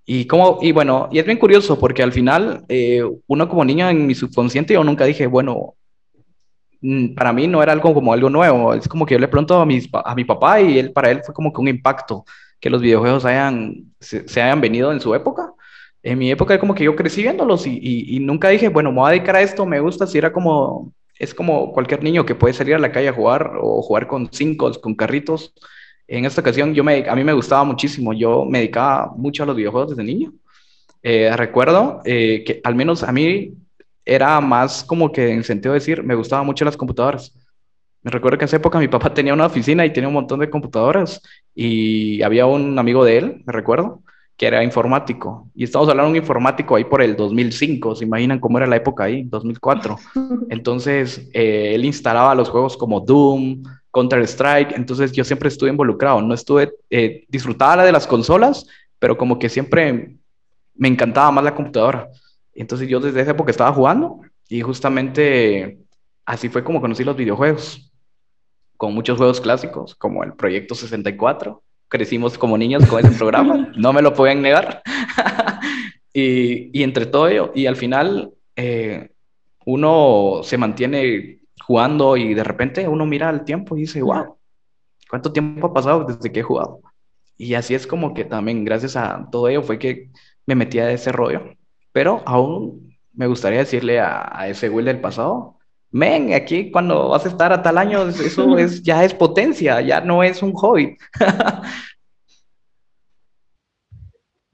Y, 0.06 0.26
como, 0.26 0.58
y 0.62 0.72
bueno, 0.72 1.08
y 1.12 1.20
es 1.20 1.26
bien 1.26 1.38
curioso 1.38 1.78
porque 1.78 2.02
al 2.02 2.12
final, 2.12 2.66
eh, 2.68 3.04
uno 3.28 3.48
como 3.48 3.64
niño 3.64 3.88
en 3.90 4.08
mi 4.08 4.16
subconsciente, 4.16 4.74
yo 4.74 4.84
nunca 4.84 5.06
dije, 5.06 5.28
bueno, 5.28 5.76
para 7.16 7.34
mí 7.34 7.48
no 7.48 7.62
era 7.62 7.74
algo 7.74 7.94
como 7.94 8.14
algo 8.14 8.30
nuevo. 8.30 8.74
Es 8.74 8.88
como 8.88 9.06
que 9.06 9.16
yo 9.16 9.20
le 9.20 9.28
pregunto 9.28 9.60
a, 9.60 9.66
mis, 9.66 9.90
a 9.92 10.16
mi 10.16 10.26
papá 10.26 10.62
y 10.62 10.80
él, 10.80 10.92
para 10.92 11.12
él 11.12 11.22
fue 11.26 11.34
como 11.34 11.52
que 11.54 11.62
un 11.62 11.68
impacto 11.68 12.26
que 12.60 12.70
los 12.70 12.82
videojuegos 12.82 13.26
hayan, 13.26 13.94
se, 14.00 14.24
hayan 14.42 14.62
venido 14.62 14.92
en 14.92 15.00
su 15.02 15.14
época. 15.16 15.54
En 16.04 16.18
mi 16.18 16.32
época 16.32 16.60
como 16.60 16.76
que 16.76 16.86
yo 16.86 16.96
crecí 16.96 17.22
viéndolos 17.22 17.68
y, 17.68 17.80
y, 17.82 18.20
nunca 18.20 18.50
dije, 18.50 18.70
bueno, 18.70 18.92
me 18.92 19.00
voy 19.00 19.10
a 19.10 19.12
dedicar 19.12 19.36
a 19.36 19.42
esto, 19.42 19.66
me 19.66 19.82
gusta, 19.82 20.08
si 20.08 20.18
era 20.18 20.32
como, 20.32 20.94
es 21.18 21.34
como 21.34 21.74
cualquier 21.74 22.04
niño 22.04 22.26
que 22.26 22.36
puede 22.36 22.54
salir 22.54 22.76
a 22.76 22.80
la 22.80 22.92
calle 22.92 23.10
a 23.10 23.14
jugar 23.14 23.52
o 23.62 23.82
jugar 23.82 24.08
con 24.08 24.30
cinco, 24.32 24.72
con 24.82 24.96
carritos 24.96 25.54
en 26.10 26.26
esta 26.26 26.42
ocasión 26.42 26.74
yo 26.74 26.84
me, 26.84 27.08
a 27.08 27.16
mí 27.16 27.24
me 27.24 27.34
gustaba 27.34 27.64
muchísimo, 27.64 28.14
yo 28.14 28.44
me 28.44 28.60
dedicaba 28.60 29.14
mucho 29.16 29.44
a 29.44 29.46
los 29.46 29.56
videojuegos 29.56 29.92
desde 29.92 30.04
niño. 30.04 30.34
Eh, 31.04 31.32
recuerdo 31.36 32.02
eh, 32.04 32.44
que 32.46 32.60
al 32.64 32.76
menos 32.76 33.04
a 33.04 33.12
mí 33.12 33.54
era 34.10 34.42
más 34.42 34.84
como 34.84 35.12
que 35.12 35.32
en 35.32 35.44
sentido 35.44 35.74
de 35.74 35.80
decir, 35.80 36.04
me 36.04 36.16
gustaban 36.16 36.46
mucho 36.46 36.66
las 36.66 36.76
computadoras. 36.76 37.32
Me 38.02 38.10
recuerdo 38.10 38.38
que 38.38 38.46
en 38.46 38.48
esa 38.48 38.58
época 38.58 38.80
mi 38.80 38.88
papá 38.88 39.14
tenía 39.14 39.34
una 39.34 39.46
oficina 39.46 39.86
y 39.86 39.94
tenía 39.94 40.08
un 40.08 40.16
montón 40.16 40.40
de 40.40 40.50
computadoras 40.50 41.22
y 41.54 42.22
había 42.24 42.46
un 42.46 42.78
amigo 42.80 43.06
de 43.06 43.18
él, 43.18 43.44
me 43.46 43.54
recuerdo, 43.54 44.02
que 44.36 44.48
era 44.48 44.64
informático. 44.64 45.50
Y 45.54 45.66
estamos 45.66 45.88
hablando 45.90 46.12
de 46.12 46.18
un 46.18 46.24
informático 46.24 46.76
ahí 46.76 46.86
por 46.86 47.02
el 47.04 47.16
2005, 47.16 47.96
¿se 47.96 48.06
imaginan 48.06 48.40
cómo 48.40 48.58
era 48.58 48.66
la 48.66 48.78
época 48.78 49.04
ahí? 49.04 49.24
2004. 49.24 49.98
Entonces, 50.50 51.30
eh, 51.34 51.74
él 51.76 51.86
instalaba 51.86 52.34
los 52.34 52.50
juegos 52.50 52.78
como 52.78 53.02
Doom, 53.02 53.62
Counter-Strike, 53.92 54.74
entonces 54.76 55.12
yo 55.14 55.24
siempre 55.24 55.50
estuve 55.50 55.72
involucrado, 55.72 56.22
no 56.22 56.36
estuve, 56.36 56.72
eh, 56.92 57.26
disfrutaba 57.28 57.78
la 57.78 57.84
de 57.86 57.92
las 57.92 58.06
consolas, 58.06 58.68
pero 59.00 59.18
como 59.18 59.40
que 59.40 59.50
siempre 59.50 60.16
me 60.76 60.88
encantaba 60.88 61.32
más 61.32 61.44
la 61.44 61.56
computadora. 61.56 62.08
Entonces 62.60 62.90
yo 62.90 63.00
desde 63.00 63.22
esa 63.22 63.32
época 63.32 63.52
estaba 63.52 63.72
jugando 63.72 64.20
y 64.50 64.60
justamente 64.60 65.80
así 66.26 66.50
fue 66.50 66.62
como 66.62 66.82
conocí 66.82 67.06
los 67.06 67.16
videojuegos, 67.16 67.90
con 68.76 68.94
muchos 68.94 69.18
juegos 69.18 69.40
clásicos, 69.40 69.96
como 69.96 70.26
el 70.26 70.34
Proyecto 70.34 70.76
64. 70.76 71.64
Crecimos 71.88 72.38
como 72.38 72.58
niños 72.58 72.86
con 72.86 73.04
ese 73.04 73.18
programa, 73.18 73.72
no 73.78 73.94
me 73.94 74.02
lo 74.02 74.14
pueden 74.14 74.42
negar. 74.42 74.84
y, 76.14 76.78
y, 76.78 76.84
entre 76.84 77.06
todo 77.06 77.30
ello, 77.30 77.52
y 77.56 77.66
al 77.66 77.78
final 77.78 78.34
eh, 78.58 79.10
uno 79.66 80.42
se 80.44 80.58
mantiene 80.58 81.40
jugando 81.66 82.18
y 82.18 82.34
de 82.34 82.44
repente 82.44 82.88
uno 82.90 83.06
mira 83.06 83.30
el 83.30 83.46
tiempo 83.46 83.78
y 83.78 83.82
dice, 83.82 84.02
wow, 84.02 84.36
¿cuánto 85.10 85.32
tiempo 85.32 85.68
ha 85.68 85.74
pasado 85.74 86.04
desde 86.04 86.30
que 86.30 86.42
he 86.42 86.44
jugado? 86.44 86.82
Y 87.38 87.54
así 87.54 87.74
es 87.74 87.88
como 87.88 88.14
que 88.14 88.26
también 88.26 88.66
gracias 88.66 88.98
a 88.98 89.30
todo 89.32 89.48
ello 89.48 89.64
fue 89.64 89.80
que 89.80 90.10
me 90.46 90.56
metí 90.56 90.80
a 90.80 90.92
ese 90.92 91.14
rollo. 91.14 91.56
Pero 91.92 92.22
aún 92.26 92.98
me 93.14 93.28
gustaría 93.28 93.60
decirle 93.60 94.00
a, 94.00 94.48
ese 94.48 94.70
Will 94.70 94.86
del 94.86 95.02
pasado, 95.02 95.58
men, 95.92 96.34
aquí 96.34 96.72
cuando 96.72 97.10
vas 97.10 97.26
a 97.26 97.30
estar 97.30 97.52
a 97.52 97.62
tal 97.62 97.78
año, 97.78 98.08
eso 98.08 98.58
es, 98.58 98.82
ya 98.84 99.04
es 99.04 99.14
potencia, 99.14 99.82
ya 99.82 100.02
no 100.02 100.24
es 100.24 100.42
un 100.42 100.54
hobby. 100.54 100.98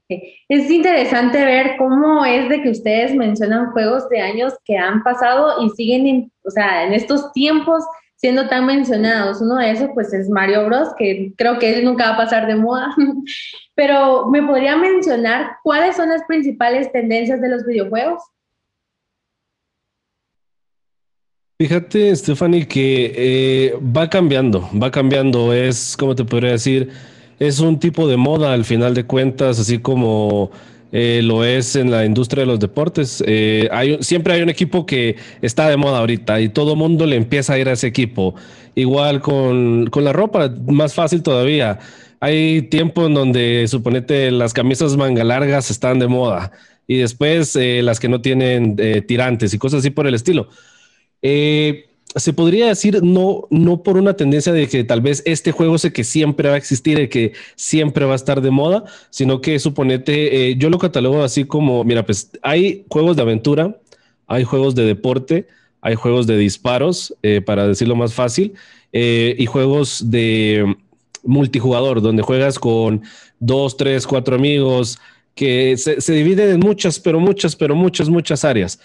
Es 0.08 0.70
interesante 0.70 1.44
ver 1.44 1.76
cómo 1.78 2.24
es 2.24 2.48
de 2.48 2.62
que 2.62 2.70
ustedes 2.70 3.12
mencionan 3.12 3.72
juegos 3.72 4.08
de 4.08 4.20
años 4.20 4.54
que 4.64 4.76
han 4.76 5.02
pasado 5.02 5.64
y 5.64 5.70
siguen, 5.70 6.30
o 6.44 6.50
sea, 6.50 6.84
en 6.84 6.92
estos 6.92 7.32
tiempos 7.32 7.84
siendo 8.16 8.48
tan 8.48 8.66
mencionados. 8.66 9.40
Uno 9.40 9.56
de 9.56 9.70
esos, 9.70 9.90
pues, 9.94 10.12
es 10.12 10.28
Mario 10.28 10.66
Bros, 10.66 10.88
que 10.98 11.32
creo 11.36 11.58
que 11.58 11.78
él 11.78 11.84
nunca 11.84 12.10
va 12.10 12.14
a 12.14 12.16
pasar 12.16 12.46
de 12.46 12.56
moda. 12.56 12.94
Pero, 13.74 14.26
¿me 14.26 14.42
podría 14.42 14.76
mencionar 14.76 15.56
cuáles 15.62 15.96
son 15.96 16.08
las 16.08 16.22
principales 16.24 16.90
tendencias 16.92 17.40
de 17.40 17.48
los 17.48 17.64
videojuegos? 17.64 18.22
Fíjate, 21.58 22.14
Stephanie, 22.14 22.68
que 22.68 23.12
eh, 23.16 23.78
va 23.80 24.10
cambiando, 24.10 24.68
va 24.80 24.90
cambiando. 24.90 25.54
Es, 25.54 25.96
como 25.96 26.14
te 26.14 26.24
podría 26.24 26.52
decir? 26.52 26.92
es 27.38 27.60
un 27.60 27.78
tipo 27.78 28.08
de 28.08 28.16
moda 28.16 28.52
al 28.52 28.64
final 28.64 28.94
de 28.94 29.04
cuentas, 29.04 29.58
así 29.58 29.78
como 29.78 30.50
eh, 30.98 31.20
lo 31.22 31.44
es 31.44 31.76
en 31.76 31.90
la 31.90 32.06
industria 32.06 32.40
de 32.40 32.46
los 32.46 32.58
deportes. 32.58 33.22
Eh, 33.26 33.68
hay, 33.70 33.98
siempre 34.00 34.32
hay 34.32 34.40
un 34.40 34.48
equipo 34.48 34.86
que 34.86 35.16
está 35.42 35.68
de 35.68 35.76
moda 35.76 35.98
ahorita 35.98 36.40
y 36.40 36.48
todo 36.48 36.74
mundo 36.74 37.04
le 37.04 37.16
empieza 37.16 37.52
a 37.52 37.58
ir 37.58 37.68
a 37.68 37.72
ese 37.72 37.86
equipo. 37.86 38.34
Igual 38.74 39.20
con, 39.20 39.90
la 39.94 40.14
ropa, 40.14 40.50
más 40.66 40.94
fácil 40.94 41.22
todavía. 41.22 41.80
Hay 42.18 42.62
tiempo 42.62 43.04
en 43.04 43.12
donde, 43.12 43.66
suponete, 43.68 44.30
las 44.30 44.54
camisas 44.54 44.96
manga 44.96 45.22
largas 45.22 45.70
están 45.70 45.98
de 45.98 46.08
moda 46.08 46.50
y 46.86 46.96
después 46.96 47.54
eh, 47.56 47.82
las 47.82 48.00
que 48.00 48.08
no 48.08 48.22
tienen 48.22 48.76
tirantes 49.06 49.52
y 49.52 49.58
cosas 49.58 49.80
así 49.80 49.90
por 49.90 50.06
el 50.06 50.14
estilo. 50.14 50.48
Eh, 51.20 51.90
se 52.14 52.32
podría 52.32 52.66
decir 52.66 53.02
no, 53.02 53.46
no 53.50 53.82
por 53.82 53.96
una 53.98 54.14
tendencia 54.14 54.52
de 54.52 54.68
que 54.68 54.84
tal 54.84 55.00
vez 55.00 55.22
este 55.26 55.52
juego 55.52 55.76
sé 55.76 55.92
que 55.92 56.04
siempre 56.04 56.48
va 56.48 56.54
a 56.54 56.58
existir 56.58 56.98
y 56.98 57.08
que 57.08 57.32
siempre 57.56 58.06
va 58.06 58.12
a 58.12 58.16
estar 58.16 58.40
de 58.40 58.50
moda, 58.50 58.84
sino 59.10 59.40
que 59.40 59.58
suponete, 59.58 60.50
eh, 60.50 60.56
yo 60.56 60.70
lo 60.70 60.78
catalogo 60.78 61.22
así 61.22 61.44
como, 61.44 61.84
mira, 61.84 62.06
pues 62.06 62.30
hay 62.42 62.84
juegos 62.88 63.16
de 63.16 63.22
aventura, 63.22 63.78
hay 64.26 64.44
juegos 64.44 64.74
de 64.74 64.84
deporte, 64.84 65.46
hay 65.82 65.94
juegos 65.94 66.26
de 66.26 66.38
disparos, 66.38 67.14
eh, 67.22 67.42
para 67.42 67.68
decirlo 67.68 67.96
más 67.96 68.14
fácil, 68.14 68.54
eh, 68.92 69.36
y 69.38 69.46
juegos 69.46 70.10
de 70.10 70.76
multijugador, 71.22 72.00
donde 72.00 72.22
juegas 72.22 72.58
con 72.58 73.02
dos, 73.40 73.76
tres, 73.76 74.06
cuatro 74.06 74.36
amigos, 74.36 74.98
que 75.34 75.76
se, 75.76 76.00
se 76.00 76.14
dividen 76.14 76.48
en 76.48 76.60
muchas, 76.60 76.98
pero 76.98 77.20
muchas, 77.20 77.56
pero 77.56 77.74
muchas, 77.74 78.08
muchas 78.08 78.42
áreas 78.42 78.80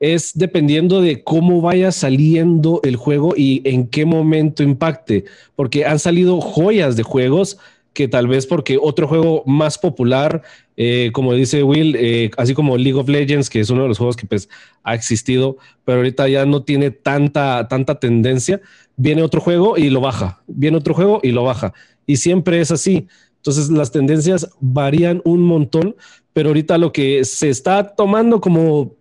es 0.00 0.32
dependiendo 0.34 1.00
de 1.00 1.22
cómo 1.24 1.60
vaya 1.60 1.92
saliendo 1.92 2.80
el 2.82 2.96
juego 2.96 3.34
y 3.36 3.62
en 3.64 3.86
qué 3.86 4.04
momento 4.04 4.62
impacte, 4.62 5.24
porque 5.54 5.86
han 5.86 5.98
salido 5.98 6.40
joyas 6.40 6.96
de 6.96 7.02
juegos 7.02 7.58
que 7.96 8.08
tal 8.08 8.28
vez 8.28 8.46
porque 8.46 8.78
otro 8.80 9.08
juego 9.08 9.42
más 9.46 9.78
popular, 9.78 10.42
eh, 10.76 11.10
como 11.14 11.32
dice 11.32 11.62
Will, 11.62 11.96
eh, 11.98 12.30
así 12.36 12.52
como 12.52 12.76
League 12.76 12.98
of 12.98 13.08
Legends, 13.08 13.48
que 13.48 13.58
es 13.58 13.70
uno 13.70 13.82
de 13.82 13.88
los 13.88 13.96
juegos 13.96 14.16
que 14.16 14.26
pues 14.26 14.50
ha 14.82 14.94
existido, 14.94 15.56
pero 15.86 15.98
ahorita 15.98 16.28
ya 16.28 16.44
no 16.44 16.62
tiene 16.62 16.90
tanta, 16.90 17.66
tanta 17.68 17.98
tendencia, 17.98 18.60
viene 18.96 19.22
otro 19.22 19.40
juego 19.40 19.78
y 19.78 19.88
lo 19.88 20.02
baja, 20.02 20.42
viene 20.46 20.76
otro 20.76 20.92
juego 20.92 21.20
y 21.22 21.32
lo 21.32 21.44
baja, 21.44 21.72
y 22.06 22.18
siempre 22.18 22.60
es 22.60 22.70
así. 22.70 23.08
Entonces 23.36 23.70
las 23.70 23.92
tendencias 23.92 24.50
varían 24.60 25.22
un 25.24 25.42
montón, 25.42 25.96
pero 26.34 26.50
ahorita 26.50 26.76
lo 26.76 26.92
que 26.92 27.24
se 27.24 27.48
está 27.48 27.94
tomando 27.94 28.42
como 28.42 28.94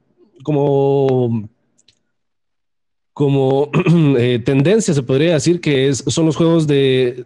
como, 0.44 1.50
como 3.14 3.70
eh, 4.18 4.40
tendencia, 4.44 4.94
se 4.94 5.04
podría 5.04 5.34
decir 5.34 5.62
que 5.62 5.88
es, 5.88 6.04
son 6.08 6.26
los 6.26 6.36
juegos 6.36 6.68
de, 6.68 7.26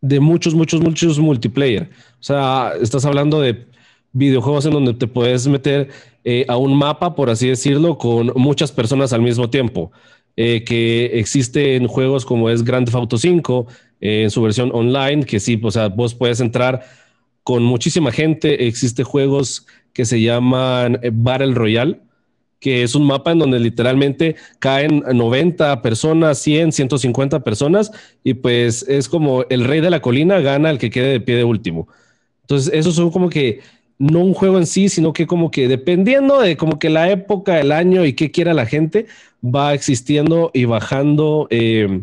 de 0.00 0.20
muchos, 0.20 0.54
muchos, 0.54 0.80
muchos 0.80 1.18
multiplayer. 1.18 1.90
O 2.20 2.22
sea, 2.22 2.72
estás 2.80 3.04
hablando 3.04 3.40
de 3.40 3.66
videojuegos 4.12 4.66
en 4.66 4.72
donde 4.72 4.94
te 4.94 5.06
puedes 5.06 5.46
meter 5.46 5.88
eh, 6.24 6.44
a 6.48 6.56
un 6.56 6.76
mapa, 6.76 7.14
por 7.14 7.30
así 7.30 7.48
decirlo, 7.48 7.98
con 7.98 8.32
muchas 8.36 8.72
personas 8.72 9.12
al 9.12 9.22
mismo 9.22 9.50
tiempo. 9.50 9.92
Eh, 10.36 10.64
que 10.64 11.18
existe 11.18 11.76
en 11.76 11.86
juegos 11.86 12.24
como 12.24 12.50
es 12.50 12.64
Grand 12.64 12.86
Theft 12.86 12.96
Auto 12.96 13.18
5, 13.18 13.66
en 14.00 14.30
su 14.30 14.42
versión 14.42 14.70
online, 14.74 15.24
que 15.24 15.38
sí, 15.38 15.60
o 15.62 15.70
sea, 15.70 15.88
vos 15.88 16.14
puedes 16.14 16.40
entrar 16.40 16.84
con 17.44 17.62
muchísima 17.62 18.10
gente. 18.10 18.66
Existe 18.66 19.04
juegos 19.04 19.66
que 19.92 20.04
se 20.04 20.20
llaman 20.20 21.00
Battle 21.12 21.54
Royale, 21.54 22.00
que 22.64 22.82
es 22.82 22.94
un 22.94 23.06
mapa 23.06 23.30
en 23.30 23.40
donde 23.40 23.60
literalmente 23.60 24.36
caen 24.58 25.04
90 25.12 25.82
personas, 25.82 26.38
100, 26.38 26.72
150 26.72 27.44
personas, 27.44 27.92
y 28.24 28.32
pues 28.32 28.86
es 28.88 29.06
como 29.06 29.44
el 29.50 29.64
rey 29.64 29.82
de 29.82 29.90
la 29.90 30.00
colina 30.00 30.40
gana 30.40 30.70
el 30.70 30.78
que 30.78 30.88
quede 30.88 31.08
de 31.08 31.20
pie 31.20 31.36
de 31.36 31.44
último. 31.44 31.88
Entonces, 32.40 32.72
esos 32.72 32.94
son 32.94 33.10
como 33.10 33.28
que 33.28 33.60
no 33.98 34.20
un 34.20 34.32
juego 34.32 34.56
en 34.56 34.64
sí, 34.64 34.88
sino 34.88 35.12
que 35.12 35.26
como 35.26 35.50
que 35.50 35.68
dependiendo 35.68 36.40
de 36.40 36.56
como 36.56 36.78
que 36.78 36.88
la 36.88 37.10
época, 37.10 37.60
el 37.60 37.70
año 37.70 38.06
y 38.06 38.14
qué 38.14 38.30
quiera 38.30 38.54
la 38.54 38.64
gente, 38.64 39.08
va 39.44 39.74
existiendo 39.74 40.50
y 40.54 40.64
bajando 40.64 41.46
eh, 41.50 42.00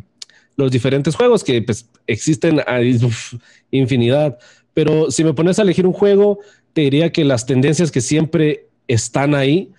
los 0.57 0.71
diferentes 0.71 1.15
juegos 1.15 1.43
que 1.43 1.59
pues 1.63 1.89
existen 2.05 2.59
a 2.59 2.81
infinidad. 3.71 4.37
Pero 4.75 5.09
si 5.09 5.23
me 5.23 5.33
pones 5.33 5.57
a 5.57 5.63
elegir 5.63 5.87
un 5.87 5.93
juego, 5.93 6.37
te 6.73 6.81
diría 6.81 7.11
que 7.11 7.25
las 7.25 7.47
tendencias 7.47 7.89
que 7.89 8.01
siempre 8.01 8.67
están 8.87 9.33
ahí 9.33 9.71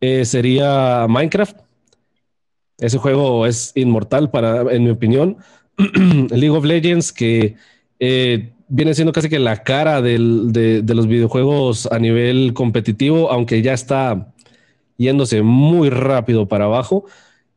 eh, 0.00 0.24
sería 0.24 1.06
Minecraft. 1.08 1.58
Ese 2.78 2.98
juego 2.98 3.46
es 3.46 3.72
inmortal 3.74 4.30
para, 4.30 4.72
en 4.72 4.84
mi 4.84 4.90
opinión. 4.90 5.38
League 5.76 6.50
of 6.50 6.64
Legends, 6.64 7.12
que 7.12 7.56
eh, 7.98 8.52
viene 8.68 8.94
siendo 8.94 9.12
casi 9.12 9.28
que 9.28 9.38
la 9.38 9.62
cara 9.62 10.02
de, 10.02 10.18
los 10.18 11.06
videojuegos 11.06 11.86
a 11.86 11.98
nivel 11.98 12.52
competitivo, 12.54 13.30
aunque 13.30 13.62
ya 13.62 13.72
está 13.72 14.32
yéndose 14.96 15.42
muy 15.42 15.90
rápido 15.90 16.46
para 16.48 16.64
abajo. 16.64 17.04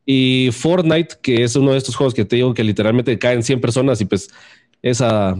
Y 0.06 0.50
Fortnite, 0.52 1.16
que 1.22 1.44
es 1.44 1.56
uno 1.56 1.72
de 1.72 1.78
estos 1.78 1.96
juegos 1.96 2.14
que 2.14 2.24
te 2.24 2.36
digo 2.36 2.54
que 2.54 2.64
literalmente 2.64 3.18
caen 3.18 3.42
100 3.42 3.60
personas 3.60 4.00
y 4.00 4.06
pues 4.06 4.30
es 4.82 5.00
a, 5.00 5.36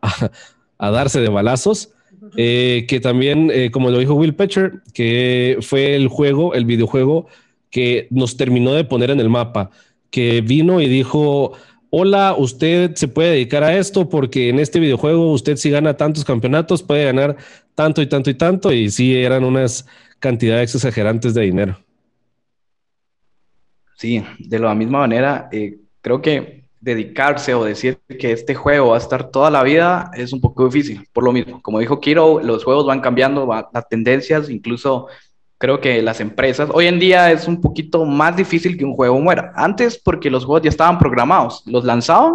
darse 0.78 1.20
de 1.20 1.28
balazos. 1.28 1.90
Eh, 2.36 2.86
que 2.88 3.00
también, 3.00 3.50
eh, 3.52 3.70
como 3.70 3.90
lo 3.90 3.98
dijo 3.98 4.14
Will 4.14 4.34
Petcher, 4.34 4.82
que 4.94 5.58
fue 5.60 5.96
el 5.96 6.08
juego, 6.08 6.54
el 6.54 6.64
videojuego 6.64 7.26
que 7.70 8.06
nos 8.10 8.36
terminó 8.36 8.74
de 8.74 8.84
poner 8.84 9.10
en 9.10 9.18
el 9.18 9.28
mapa, 9.28 9.70
que 10.10 10.40
vino 10.40 10.80
y 10.80 10.88
dijo, 10.88 11.52
hola, 11.90 12.34
usted 12.36 12.94
se 12.94 13.08
puede 13.08 13.32
dedicar 13.32 13.64
a 13.64 13.76
esto 13.76 14.08
porque 14.08 14.50
en 14.50 14.60
este 14.60 14.78
videojuego 14.78 15.32
usted 15.32 15.56
si 15.56 15.70
gana 15.70 15.96
tantos 15.96 16.24
campeonatos 16.24 16.82
puede 16.82 17.04
ganar 17.04 17.36
tanto 17.74 18.02
y 18.02 18.06
tanto 18.06 18.30
y 18.30 18.34
tanto 18.34 18.72
y 18.72 18.90
sí 18.90 19.16
eran 19.16 19.44
unas 19.44 19.86
cantidades 20.18 20.74
exagerantes 20.74 21.34
de 21.34 21.42
dinero. 21.42 21.78
Sí, 23.96 24.22
de 24.38 24.58
la 24.58 24.74
misma 24.74 25.00
manera, 25.00 25.48
eh, 25.52 25.78
creo 26.00 26.20
que 26.20 26.61
dedicarse 26.82 27.54
o 27.54 27.64
decir 27.64 28.00
que 28.18 28.32
este 28.32 28.56
juego 28.56 28.88
va 28.88 28.96
a 28.96 28.98
estar 28.98 29.30
toda 29.30 29.50
la 29.50 29.62
vida 29.62 30.10
es 30.14 30.32
un 30.32 30.40
poco 30.40 30.66
difícil, 30.66 31.06
por 31.12 31.22
lo 31.22 31.32
mismo. 31.32 31.62
Como 31.62 31.78
dijo 31.78 32.00
Kiro, 32.00 32.40
los 32.42 32.64
juegos 32.64 32.86
van 32.86 33.00
cambiando, 33.00 33.48
las 33.72 33.88
tendencias, 33.88 34.50
incluso 34.50 35.06
creo 35.58 35.80
que 35.80 36.02
las 36.02 36.20
empresas, 36.20 36.68
hoy 36.74 36.88
en 36.88 36.98
día 36.98 37.30
es 37.30 37.46
un 37.46 37.60
poquito 37.60 38.04
más 38.04 38.36
difícil 38.36 38.76
que 38.76 38.84
un 38.84 38.94
juego 38.94 39.20
muera. 39.20 39.52
Antes 39.54 39.96
porque 39.96 40.28
los 40.28 40.44
juegos 40.44 40.62
ya 40.62 40.70
estaban 40.70 40.98
programados, 40.98 41.62
los 41.66 41.84
lanzaban 41.84 42.34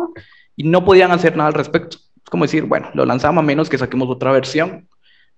y 0.56 0.64
no 0.64 0.86
podían 0.86 1.12
hacer 1.12 1.36
nada 1.36 1.50
al 1.50 1.54
respecto. 1.54 1.98
Es 1.98 2.30
como 2.32 2.46
decir, 2.46 2.64
bueno, 2.64 2.90
lo 2.94 3.06
lanzamos 3.06 3.44
a 3.44 3.46
menos 3.46 3.70
que 3.70 3.78
saquemos 3.78 4.10
otra 4.10 4.32
versión. 4.32 4.88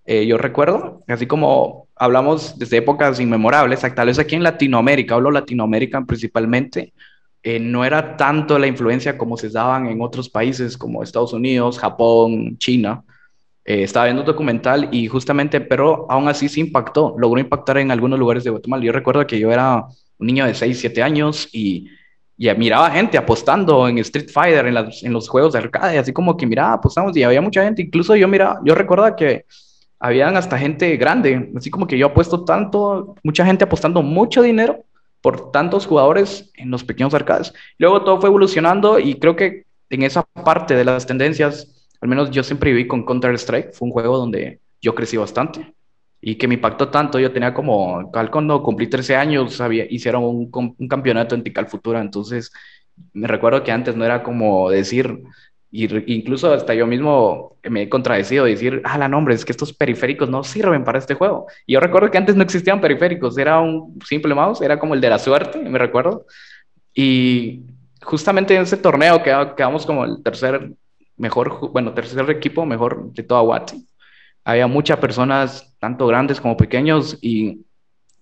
Eh, 0.06 0.28
yo 0.28 0.38
recuerdo, 0.38 1.04
así 1.08 1.26
como 1.26 1.88
hablamos 1.96 2.60
desde 2.60 2.78
épocas 2.78 3.20
inmemorables, 3.20 3.82
tal 3.96 4.08
vez 4.08 4.20
aquí 4.20 4.36
en 4.36 4.44
Latinoamérica, 4.44 5.16
hablo 5.16 5.32
Latinoamérica 5.32 6.00
principalmente, 6.06 6.94
eh, 7.42 7.60
no 7.60 7.86
era 7.86 8.18
tanto 8.18 8.60
la 8.60 8.68
influencia 8.68 9.18
como 9.18 9.38
se 9.38 9.50
daban 9.50 9.88
en 9.88 10.02
otros 10.02 10.30
países 10.30 10.78
como 10.78 11.04
Estados 11.04 11.34
Unidos, 11.34 11.80
Japón, 11.80 12.58
China, 12.58 13.04
eh, 13.64 13.84
estaba 13.84 14.06
viendo 14.06 14.24
un 14.24 14.28
documental 14.28 14.90
y 14.92 15.08
justamente, 15.08 15.62
pero 15.62 16.06
aún 16.10 16.28
así 16.28 16.50
se 16.50 16.60
impactó, 16.60 17.16
logró 17.18 17.40
impactar 17.40 17.78
en 17.78 17.92
algunos 17.92 18.20
lugares 18.20 18.44
de 18.44 18.50
Guatemala. 18.50 18.84
Yo 18.84 18.92
recuerdo 18.92 19.26
que 19.26 19.40
yo 19.40 19.52
era 19.52 19.86
un 20.18 20.28
niño 20.28 20.46
de 20.46 20.54
6, 20.54 20.80
7 20.80 21.02
años 21.02 21.48
y, 21.54 21.88
y 22.38 22.54
miraba 22.56 22.92
gente 22.92 23.18
apostando 23.18 23.88
en 23.88 24.00
Street 24.00 24.30
Fighter, 24.32 24.66
en, 24.66 25.14
los 25.14 25.30
juegos 25.30 25.54
de 25.54 25.60
arcade, 25.60 25.98
así 25.98 26.12
como 26.12 26.36
que 26.36 26.46
miraba, 26.46 26.74
apostamos 26.74 27.16
y 27.16 27.24
había 27.24 27.42
mucha 27.42 27.64
gente, 27.64 27.84
incluso 27.84 28.16
yo 28.16 28.28
miraba, 28.28 28.60
yo 28.66 28.76
recuerdo 28.76 29.16
que 29.16 29.46
habían 30.00 30.36
hasta 30.36 30.58
gente 30.58 30.98
grande, 30.98 31.52
así 31.56 31.70
como 31.70 31.86
que 31.88 31.98
yo 31.98 32.08
apuesto 32.08 32.44
tanto, 32.44 33.16
mucha 33.24 33.46
gente 33.46 33.66
apostando 33.66 34.02
mucho 34.02 34.42
dinero 34.42 34.84
por 35.22 35.52
tantos 35.52 35.86
jugadores 35.86 36.52
en 36.56 36.72
los 36.72 36.84
pequeños 36.84 37.14
arcades. 37.14 37.54
Luego 37.78 38.04
todo 38.04 38.20
fue 38.20 38.30
evolucionando 38.30 39.00
y 39.00 39.16
creo 39.16 39.36
que 39.36 39.66
en 39.90 40.04
esa 40.04 40.24
parte 40.24 40.76
de 40.76 40.86
las 40.86 41.06
tendencias 41.06 41.80
al 42.02 42.10
menos 42.10 42.32
yo 42.32 42.44
siempre 42.44 42.72
viví 42.72 42.88
con 42.88 43.06
Counter-Strike, 43.06 43.74
fue 43.74 43.88
un 43.88 43.92
juego 43.92 44.18
donde 44.18 44.62
yo 44.82 44.96
crecí 44.96 45.18
bastante 45.18 45.74
y 46.22 46.36
que 46.36 46.48
me 46.48 46.56
impactó 46.56 46.90
tanto. 46.90 47.20
Yo 47.20 47.32
tenía 47.32 47.54
como, 47.54 48.12
cuando 48.12 48.64
cumplí 48.64 48.88
13 48.88 49.16
años, 49.16 49.60
había, 49.62 49.86
hicieron 49.90 50.24
un, 50.24 50.50
un 50.78 50.88
campeonato 50.88 51.36
en 51.36 51.44
Tical 51.44 51.68
Futura, 51.68 52.02
entonces 52.02 52.52
me 53.14 53.28
recuerdo 53.28 53.64
que 53.64 53.72
antes 53.72 53.96
no 53.96 54.06
era 54.06 54.24
como 54.24 54.70
decir, 54.70 55.24
y, 55.72 56.14
incluso 56.14 56.52
hasta 56.52 56.74
yo 56.74 56.88
mismo 56.88 57.58
me 57.64 57.84
he 57.84 57.90
contradecido, 57.90 58.46
decir, 58.46 58.82
ah, 58.86 58.98
la 58.98 59.08
nombre, 59.08 59.36
es 59.36 59.46
que 59.46 59.52
estos 59.52 59.74
periféricos 59.74 60.30
no 60.30 60.44
sirven 60.44 60.84
para 60.84 61.00
este 61.00 61.14
juego. 61.14 61.48
Y 61.66 61.74
yo 61.74 61.80
recuerdo 61.80 62.10
que 62.10 62.18
antes 62.18 62.36
no 62.36 62.44
existían 62.44 62.82
periféricos, 62.82 63.38
era 63.38 63.60
un 63.60 64.00
simple 64.06 64.34
mouse, 64.34 64.62
era 64.62 64.80
como 64.80 64.96
el 64.96 65.02
de 65.02 65.10
la 65.10 65.20
suerte, 65.20 65.60
me 65.60 65.78
recuerdo. 65.78 66.26
Y 66.94 67.62
justamente 68.02 68.56
en 68.56 68.64
ese 68.64 68.78
torneo 68.78 69.22
quedamos 69.24 69.86
como 69.86 70.06
el 70.06 70.24
tercer 70.24 70.72
mejor, 71.18 71.72
bueno, 71.72 71.94
tercer 71.94 72.30
equipo 72.32 72.66
mejor 72.66 73.12
de 73.14 73.24
toda 73.24 73.42
Guate. 73.42 73.78
Había 74.44 74.68
muchas 74.68 74.98
personas, 74.98 75.76
tanto 75.80 76.08
grandes 76.08 76.42
como 76.42 76.58
pequeños, 76.58 77.18
y 77.22 77.66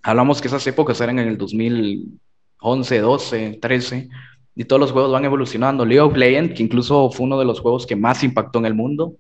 hablamos 0.04 0.42
que 0.42 0.50
esas 0.50 0.66
épocas 0.68 1.00
eran 1.00 1.20
en 1.20 1.30
el 1.30 1.38
2011, 1.38 3.00
12, 3.00 3.60
13, 3.62 4.10
y 4.58 4.66
todos 4.66 4.80
los 4.80 4.92
juegos 4.92 5.12
van 5.12 5.24
evolucionando. 5.24 5.86
League 5.86 6.02
of 6.02 6.18
Legends, 6.18 6.56
que 6.56 6.64
incluso 6.64 7.12
fue 7.12 7.28
uno 7.28 7.38
de 7.38 7.46
los 7.46 7.60
juegos 7.60 7.86
que 7.86 7.96
más 7.96 8.24
impactó 8.24 8.58
en 8.58 8.66
el 8.66 8.74
mundo, 8.74 9.14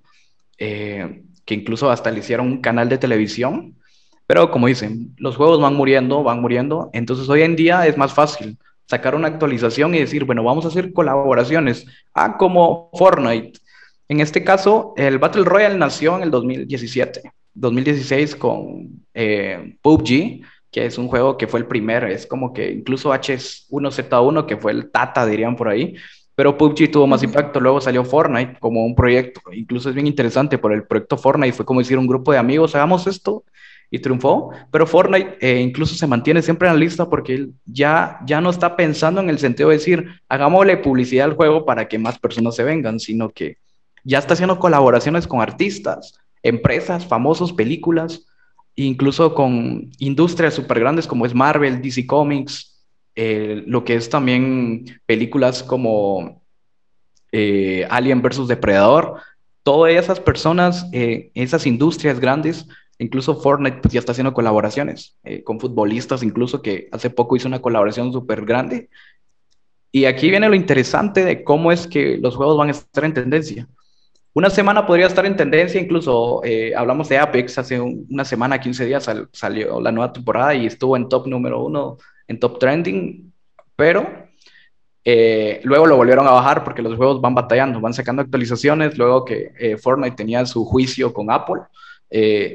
eh, 0.57 1.21
que 1.45 1.53
incluso 1.53 1.91
hasta 1.91 2.09
le 2.09 2.19
hicieron 2.19 2.47
un 2.47 2.59
canal 2.59 2.89
de 2.89 2.97
televisión. 2.97 3.75
Pero 4.25 4.49
como 4.49 4.65
dicen, 4.65 5.13
los 5.17 5.37
juegos 5.37 5.61
van 5.61 5.75
muriendo, 5.75 6.23
van 6.23 6.41
muriendo. 6.41 6.89
Entonces 6.91 7.29
hoy 7.29 7.43
en 7.43 7.55
día 7.55 7.85
es 7.85 7.97
más 7.97 8.13
fácil 8.13 8.57
sacar 8.87 9.13
una 9.13 9.27
actualización 9.27 9.93
y 9.93 9.99
decir, 9.99 10.25
bueno, 10.25 10.43
vamos 10.43 10.65
a 10.65 10.69
hacer 10.69 10.91
colaboraciones. 10.91 11.85
Ah, 12.15 12.35
como 12.35 12.89
Fortnite. 12.93 13.59
En 14.09 14.21
este 14.21 14.43
caso, 14.43 14.93
el 14.97 15.19
Battle 15.19 15.43
Royale 15.43 15.77
nació 15.77 16.17
en 16.17 16.23
el 16.23 16.31
2017, 16.31 17.31
2016 17.53 18.35
con 18.37 19.03
eh, 19.13 19.75
PUBG, 19.83 20.41
que 20.71 20.85
es 20.85 20.97
un 20.97 21.07
juego 21.07 21.37
que 21.37 21.47
fue 21.47 21.59
el 21.59 21.65
primer, 21.65 22.03
es 22.05 22.25
como 22.25 22.53
que 22.53 22.71
incluso 22.71 23.13
H1Z1, 23.13 24.45
que 24.45 24.57
fue 24.57 24.71
el 24.71 24.91
Tata, 24.91 25.25
dirían 25.25 25.55
por 25.55 25.69
ahí, 25.69 25.95
pero 26.35 26.57
PUBG 26.57 26.91
tuvo 26.91 27.07
más 27.07 27.23
impacto. 27.23 27.59
Luego 27.59 27.81
salió 27.81 28.03
Fortnite 28.03 28.57
como 28.59 28.85
un 28.85 28.95
proyecto, 28.95 29.41
incluso 29.51 29.89
es 29.89 29.95
bien 29.95 30.07
interesante 30.07 30.57
por 30.57 30.71
el 30.73 30.85
proyecto 30.85 31.17
Fortnite, 31.17 31.53
fue 31.53 31.65
como 31.65 31.79
decir 31.79 31.97
un 31.97 32.07
grupo 32.07 32.31
de 32.31 32.37
amigos, 32.37 32.75
hagamos 32.75 33.07
esto 33.07 33.43
y 33.89 33.99
triunfó, 33.99 34.51
pero 34.69 34.85
Fortnite 34.85 35.37
eh, 35.39 35.61
incluso 35.61 35.95
se 35.95 36.07
mantiene 36.07 36.41
siempre 36.41 36.67
en 36.67 36.75
la 36.75 36.79
lista 36.79 37.09
porque 37.09 37.33
él 37.33 37.53
ya, 37.65 38.19
ya 38.25 38.41
no 38.41 38.49
está 38.49 38.75
pensando 38.75 39.21
en 39.21 39.29
el 39.29 39.39
sentido 39.39 39.69
de 39.69 39.77
decir, 39.77 40.05
hagámosle 40.27 40.77
publicidad 40.77 41.25
al 41.25 41.35
juego 41.35 41.65
para 41.65 41.87
que 41.87 41.97
más 41.97 42.19
personas 42.19 42.55
se 42.55 42.63
vengan, 42.63 42.99
sino 42.99 43.29
que 43.29 43.57
ya 44.03 44.19
está 44.19 44.33
haciendo 44.33 44.59
colaboraciones 44.59 45.25
con 45.25 45.41
artistas, 45.41 46.19
empresas, 46.43 47.05
famosos, 47.07 47.53
películas, 47.53 48.25
incluso 48.77 49.33
con 49.33 49.91
industrias 49.97 50.53
súper 50.53 50.79
grandes 50.79 51.07
como 51.07 51.25
es 51.25 51.33
Marvel, 51.33 51.81
DC 51.81 52.05
Comics, 52.05 52.85
eh, 53.15 53.63
lo 53.65 53.83
que 53.83 53.95
es 53.95 54.09
también 54.09 54.85
películas 55.05 55.63
como 55.63 56.43
eh, 57.31 57.85
Alien 57.89 58.21
versus 58.21 58.47
Depredador. 58.47 59.19
Todas 59.63 59.93
esas 59.93 60.19
personas, 60.19 60.87
eh, 60.93 61.31
esas 61.33 61.65
industrias 61.65 62.19
grandes, 62.19 62.67
incluso 62.99 63.41
Fortnite 63.41 63.79
pues, 63.81 63.93
ya 63.93 63.99
está 63.99 64.11
haciendo 64.11 64.33
colaboraciones 64.33 65.17
con 65.43 65.59
futbolistas, 65.59 66.23
incluso 66.23 66.61
que 66.61 66.87
hace 66.91 67.09
poco 67.09 67.35
hizo 67.35 67.47
una 67.47 67.61
colaboración 67.61 68.13
súper 68.13 68.45
grande. 68.45 68.89
Y 69.91 70.05
aquí 70.05 70.29
viene 70.29 70.49
lo 70.49 70.55
interesante 70.55 71.25
de 71.25 71.43
cómo 71.43 71.71
es 71.71 71.87
que 71.87 72.17
los 72.17 72.35
juegos 72.35 72.57
van 72.57 72.67
a 72.67 72.71
estar 72.71 73.03
en 73.03 73.13
tendencia. 73.13 73.67
Una 74.33 74.49
semana 74.51 74.85
podría 74.85 75.07
estar 75.07 75.25
en 75.25 75.35
tendencia, 75.35 75.81
incluso 75.81 76.41
eh, 76.43 76.75
hablamos 76.75 77.09
de 77.09 77.17
Apex, 77.17 77.57
hace 77.57 77.81
una 77.81 78.23
semana, 78.23 78.59
15 78.59 78.85
días 78.85 79.09
salió 79.31 79.81
la 79.81 79.91
nueva 79.91 80.13
temporada 80.13 80.53
y 80.53 80.67
estuvo 80.67 80.95
en 80.95 81.09
top 81.09 81.27
número 81.27 81.63
uno, 81.63 81.97
en 82.27 82.39
top 82.39 82.59
trending, 82.59 83.33
pero 83.75 84.07
eh, 85.03 85.59
luego 85.63 85.87
lo 85.87 85.95
volvieron 85.95 86.27
a 86.27 86.31
bajar 86.31 86.63
porque 86.63 86.83
los 86.83 86.95
juegos 86.95 87.19
van 87.19 87.33
batallando, 87.33 87.81
van 87.81 87.95
sacando 87.95 88.21
actualizaciones, 88.21 88.95
luego 88.97 89.25
que 89.25 89.53
eh, 89.57 89.77
Fortnite 89.77 90.15
tenía 90.15 90.45
su 90.45 90.65
juicio 90.65 91.13
con 91.13 91.31
Apple, 91.31 91.63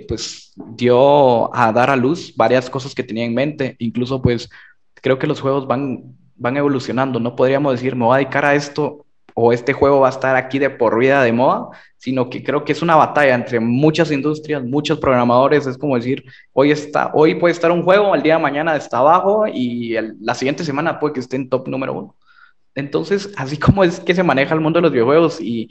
pues 0.06 0.52
dio 0.54 1.54
a 1.54 1.72
dar 1.72 1.90
a 1.90 1.96
luz 1.96 2.32
varias 2.37 2.70
cosas 2.70 2.94
que 2.94 3.02
tenía 3.02 3.24
en 3.24 3.35
mente, 3.35 3.74
incluso 3.80 4.22
pues 4.22 4.48
creo 4.94 5.18
que 5.18 5.26
los 5.26 5.40
juegos 5.40 5.66
van, 5.66 6.16
van 6.37 6.56
evolucionando, 6.56 7.18
no 7.18 7.35
podríamos 7.35 7.72
decir, 7.72 7.96
me 7.96 8.04
voy 8.04 8.14
a 8.14 8.18
dedicar 8.18 8.44
a 8.44 8.54
esto 8.54 9.01
o 9.35 9.53
este 9.53 9.73
juego 9.73 10.01
va 10.01 10.09
a 10.09 10.11
estar 10.11 10.37
aquí 10.37 10.59
de 10.59 10.71
por 10.71 10.99
vida 10.99 11.23
de 11.23 11.33
moda, 11.33 11.68
sino 11.97 12.29
que 12.29 12.42
creo 12.42 12.64
que 12.64 12.73
es 12.73 12.83
una 12.83 12.97
batalla 12.97 13.35
entre 13.35 13.61
muchas 13.61 14.11
industrias, 14.11 14.62
muchos 14.62 14.99
programadores. 14.99 15.66
Es 15.66 15.79
como 15.79 15.97
decir, 15.97 16.25
hoy, 16.53 16.71
está, 16.71 17.11
hoy 17.14 17.37
puede 17.37 17.53
estar 17.53 17.71
un 17.71 17.83
juego, 17.83 18.12
al 18.12 18.23
día 18.23 18.37
de 18.37 18.42
mañana 18.42 18.77
está 18.77 18.99
abajo 18.99 19.47
y 19.47 19.97
la 20.21 20.35
siguiente 20.35 20.64
semana 20.64 20.99
puede 20.99 21.14
que 21.14 21.21
esté 21.21 21.37
en 21.37 21.49
top 21.49 21.68
número 21.68 21.92
uno. 21.92 22.16
Entonces, 22.75 23.33
así 23.37 23.57
como 23.59 23.85
es 23.85 24.01
que 24.01 24.14
se 24.14 24.23
maneja 24.23 24.55
el 24.55 24.61
mundo 24.61 24.79
de 24.79 24.83
los 24.83 24.92
videojuegos 24.92 25.40
y 25.40 25.68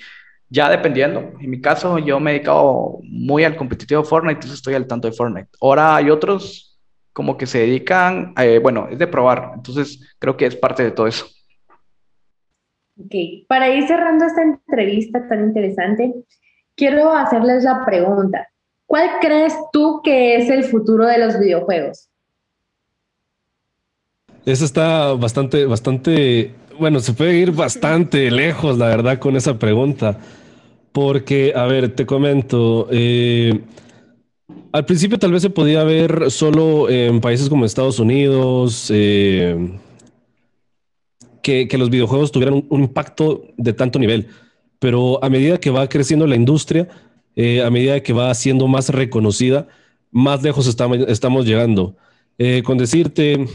ya 0.50 0.69
dependiendo, 0.69 1.32
en 1.39 1.50
mi 1.50 1.62
caso 1.62 1.97
yo 1.97 2.19
me 2.19 2.32
he 2.32 2.34
dedicado 2.36 3.00
muy 3.04 3.43
al 3.45 3.56
competitivo 3.56 4.04
Fortnite, 4.04 4.34
entonces 4.34 4.58
estoy 4.58 4.74
al 4.76 4.86
tanto 4.86 5.08
de 5.08 5.13
Fortnite. 5.13 5.50
Ahora 5.62 5.95
hay 5.95 6.10
otros 6.10 6.78
como 7.13 7.38
que 7.38 7.47
se 7.47 7.60
dedican, 7.60 8.34
eh, 8.38 8.60
bueno, 8.62 8.88
es 8.91 9.00
de 9.00 9.08
probar, 9.08 9.52
entonces 9.56 10.15
creo 10.19 10.38
que 10.38 10.45
es 10.45 10.56
parte 10.56 10.84
de 10.84 10.91
todo 10.91 11.08
eso. 11.08 11.26
Ok, 12.97 13.47
para 13.47 13.69
ir 13.69 13.88
cerrando 13.88 14.25
esta 14.25 14.43
entrevista 14.43 15.27
tan 15.27 15.45
interesante, 15.45 16.13
quiero 16.75 17.13
hacerles 17.13 17.63
la 17.63 17.86
pregunta. 17.86 18.47
¿Cuál 18.86 19.10
crees 19.21 19.56
tú 19.71 20.01
que 20.04 20.36
es 20.36 20.49
el 20.49 20.65
futuro 20.65 21.06
de 21.06 21.17
los 21.17 21.39
videojuegos? 21.39 22.10
Eso 24.45 24.65
está 24.65 25.13
bastante, 25.13 25.65
bastante, 25.65 26.54
bueno, 26.80 26.99
se 26.99 27.13
puede 27.13 27.38
ir 27.38 27.51
bastante 27.51 28.30
lejos, 28.32 28.77
la 28.77 28.88
verdad, 28.88 29.19
con 29.19 29.36
esa 29.36 29.58
pregunta. 29.58 30.17
Porque, 30.91 31.54
a 31.56 31.65
ver, 31.67 31.95
te 31.95 32.06
comento. 32.06 32.88
Eh, 32.91 33.62
al 34.73 34.86
principio 34.86 35.17
tal 35.17 35.32
vez 35.32 35.41
se 35.41 35.49
podía 35.49 35.84
ver 35.84 36.30
solo 36.32 36.89
en 36.89 37.21
países 37.21 37.47
como 37.47 37.63
Estados 37.63 37.99
Unidos, 37.99 38.91
eh, 38.93 39.80
que, 41.41 41.67
los 41.77 41.89
videojuegos 41.89 42.32
tuvieran 42.32 42.65
un, 42.69 42.82
impacto 42.82 43.43
de 43.58 43.73
tanto 43.73 43.99
nivel. 43.99 44.27
Pero 44.80 45.23
a 45.23 45.30
medida 45.30 45.60
que 45.60 45.69
va 45.69 45.88
creciendo 45.88 46.25
la 46.27 46.36
industria, 46.36 46.88
eh, 47.36 47.62
a 47.62 47.69
medida 47.69 48.01
que 48.01 48.13
va 48.13 48.34
siendo 48.34 48.67
más 48.67 48.89
reconocida, 48.89 49.67
más 50.12 50.43
lejos 50.43 50.67
estamos, 50.67 51.45
llegando. 51.45 51.95
con 52.63 52.77
decirte, 52.77 53.45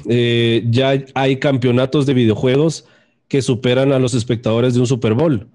ya 0.71 1.05
hay 1.15 1.37
campeonatos 1.37 2.07
de 2.07 2.15
videojuegos 2.15 2.87
que 3.29 3.43
superan 3.43 3.93
a 3.93 3.99
los 3.99 4.15
espectadores 4.15 4.75
de 4.75 4.81
un 4.81 4.87
Super 4.87 5.15
Bowl. 5.15 5.49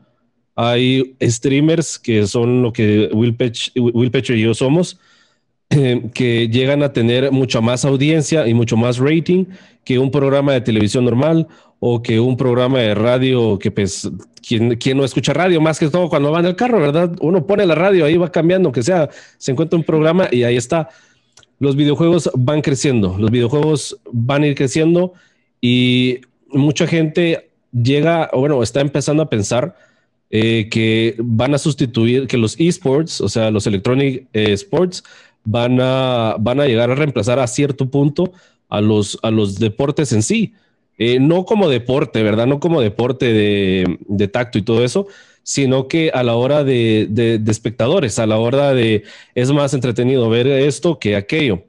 Hay 0.56 1.16
streamers 1.22 1.98
que 1.98 2.28
son 2.28 2.62
lo 2.62 2.74
que 2.74 3.10
Will, 3.14 3.36
Petcher 3.36 4.38
y 4.38 4.42
yo 4.42 4.54
somos, 4.54 5.00
eh, 5.70 6.10
que 6.14 6.50
llegan 6.50 6.84
a 6.84 6.92
tener 6.92 7.32
mucha 7.32 7.62
más 7.62 7.86
audiencia 7.86 8.48
y 8.48 8.54
mucho 8.54 8.76
más 8.76 8.98
rating 8.98 9.46
que 9.86 9.98
un 9.98 10.12
programa 10.12 10.52
de 10.52 10.62
televisión 10.62 11.06
normal 11.06 11.48
o 11.84 12.04
que 12.04 12.20
un 12.20 12.38
programa 12.38 12.78
de 12.78 12.94
radio 12.94 13.58
que 13.58 13.72
pues, 13.72 14.08
¿quién, 14.48 14.78
no 14.96 15.04
escucha 15.04 15.34
radio? 15.34 15.60
Más 15.60 15.80
que 15.80 15.90
todo 15.90 16.10
cuando 16.10 16.32
va 16.32 16.40
en 16.40 16.46
el 16.46 16.56
carro, 16.56 16.80
¿verdad? 16.80 17.12
Uno 17.22 17.48
pone 17.48 17.66
la 17.66 17.74
radio, 17.74 18.06
ahí 18.06 18.18
va 18.18 18.32
cambiando, 18.32 18.72
que 18.72 18.84
sea, 18.84 19.10
se 19.40 19.52
encuentra 19.52 19.80
un 19.80 19.84
programa 19.84 20.28
y 20.32 20.44
ahí 20.44 20.58
está. 20.58 20.90
Los 21.58 21.76
videojuegos 21.76 22.30
van 22.36 22.62
creciendo, 22.62 23.18
los 23.18 23.32
videojuegos 23.32 24.00
van 24.12 24.44
a 24.44 24.48
ir 24.48 24.56
creciendo 24.56 25.14
y 25.60 26.22
mucha 26.50 26.86
gente 26.86 27.50
llega, 27.74 28.30
bueno, 28.32 28.62
está 28.62 28.82
empezando 28.82 29.24
a 29.24 29.30
pensar 29.30 29.76
eh, 30.30 30.70
que 30.70 31.16
van 31.18 31.56
a 31.56 31.58
sustituir, 31.58 32.28
que 32.28 32.38
los 32.38 32.60
esports, 32.60 33.22
o 33.22 33.28
sea, 33.28 33.50
los 33.50 33.66
electronic 33.66 34.28
eh, 34.34 34.54
sports, 34.54 35.04
van 35.44 35.80
a, 35.82 36.36
van 36.40 36.60
a 36.60 36.68
llegar 36.68 36.92
a 36.92 36.96
reemplazar 36.96 37.40
a 37.40 37.48
cierto 37.48 37.90
punto 37.90 38.34
a 38.70 38.82
los, 38.82 39.18
a 39.24 39.32
los 39.32 39.58
deportes 39.58 40.14
en 40.14 40.22
sí. 40.22 40.54
Eh, 40.98 41.20
no 41.20 41.46
como 41.46 41.70
deporte, 41.70 42.22
¿verdad? 42.24 42.48
No 42.48 42.60
como 42.60 42.82
deporte 42.82 43.34
de, 43.34 44.28
tacto 44.28 44.58
y 44.58 44.62
todo 44.62 44.84
eso, 44.84 45.08
sino 45.44 45.88
que 45.88 46.12
a 46.14 46.24
la 46.24 46.36
hora 46.36 46.64
de, 46.64 47.42
espectadores, 47.48 48.20
a 48.20 48.28
la 48.28 48.38
hora 48.38 48.74
de 48.74 49.04
es 49.34 49.52
más 49.52 49.74
entretenido 49.74 50.30
ver 50.30 50.48
esto 50.48 51.00
que 51.00 51.16
aquello. 51.16 51.64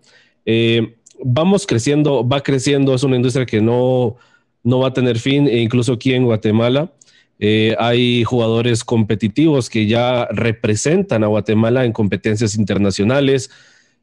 vamos 1.25 1.67
creciendo, 1.67 2.27
va 2.29 2.43
creciendo, 2.43 2.95
es 2.95 3.03
una 3.05 3.17
industria 3.17 3.47
que 3.47 3.61
no, 3.63 4.17
no 4.63 4.81
va 4.81 4.89
a 4.89 4.93
tener 4.93 5.19
fin 5.19 5.49
e 5.49 5.59
incluso 5.59 5.95
aquí 5.95 6.13
en 6.13 6.25
Guatemala. 6.25 6.93
Eh, 7.45 7.75
hay 7.79 8.23
jugadores 8.23 8.85
competitivos 8.85 9.69
que 9.69 9.87
ya 9.87 10.27
representan 10.27 11.25
a 11.25 11.27
Guatemala 11.27 11.85
en 11.85 11.93
competencias 11.93 12.55
internacionales, 12.55 13.51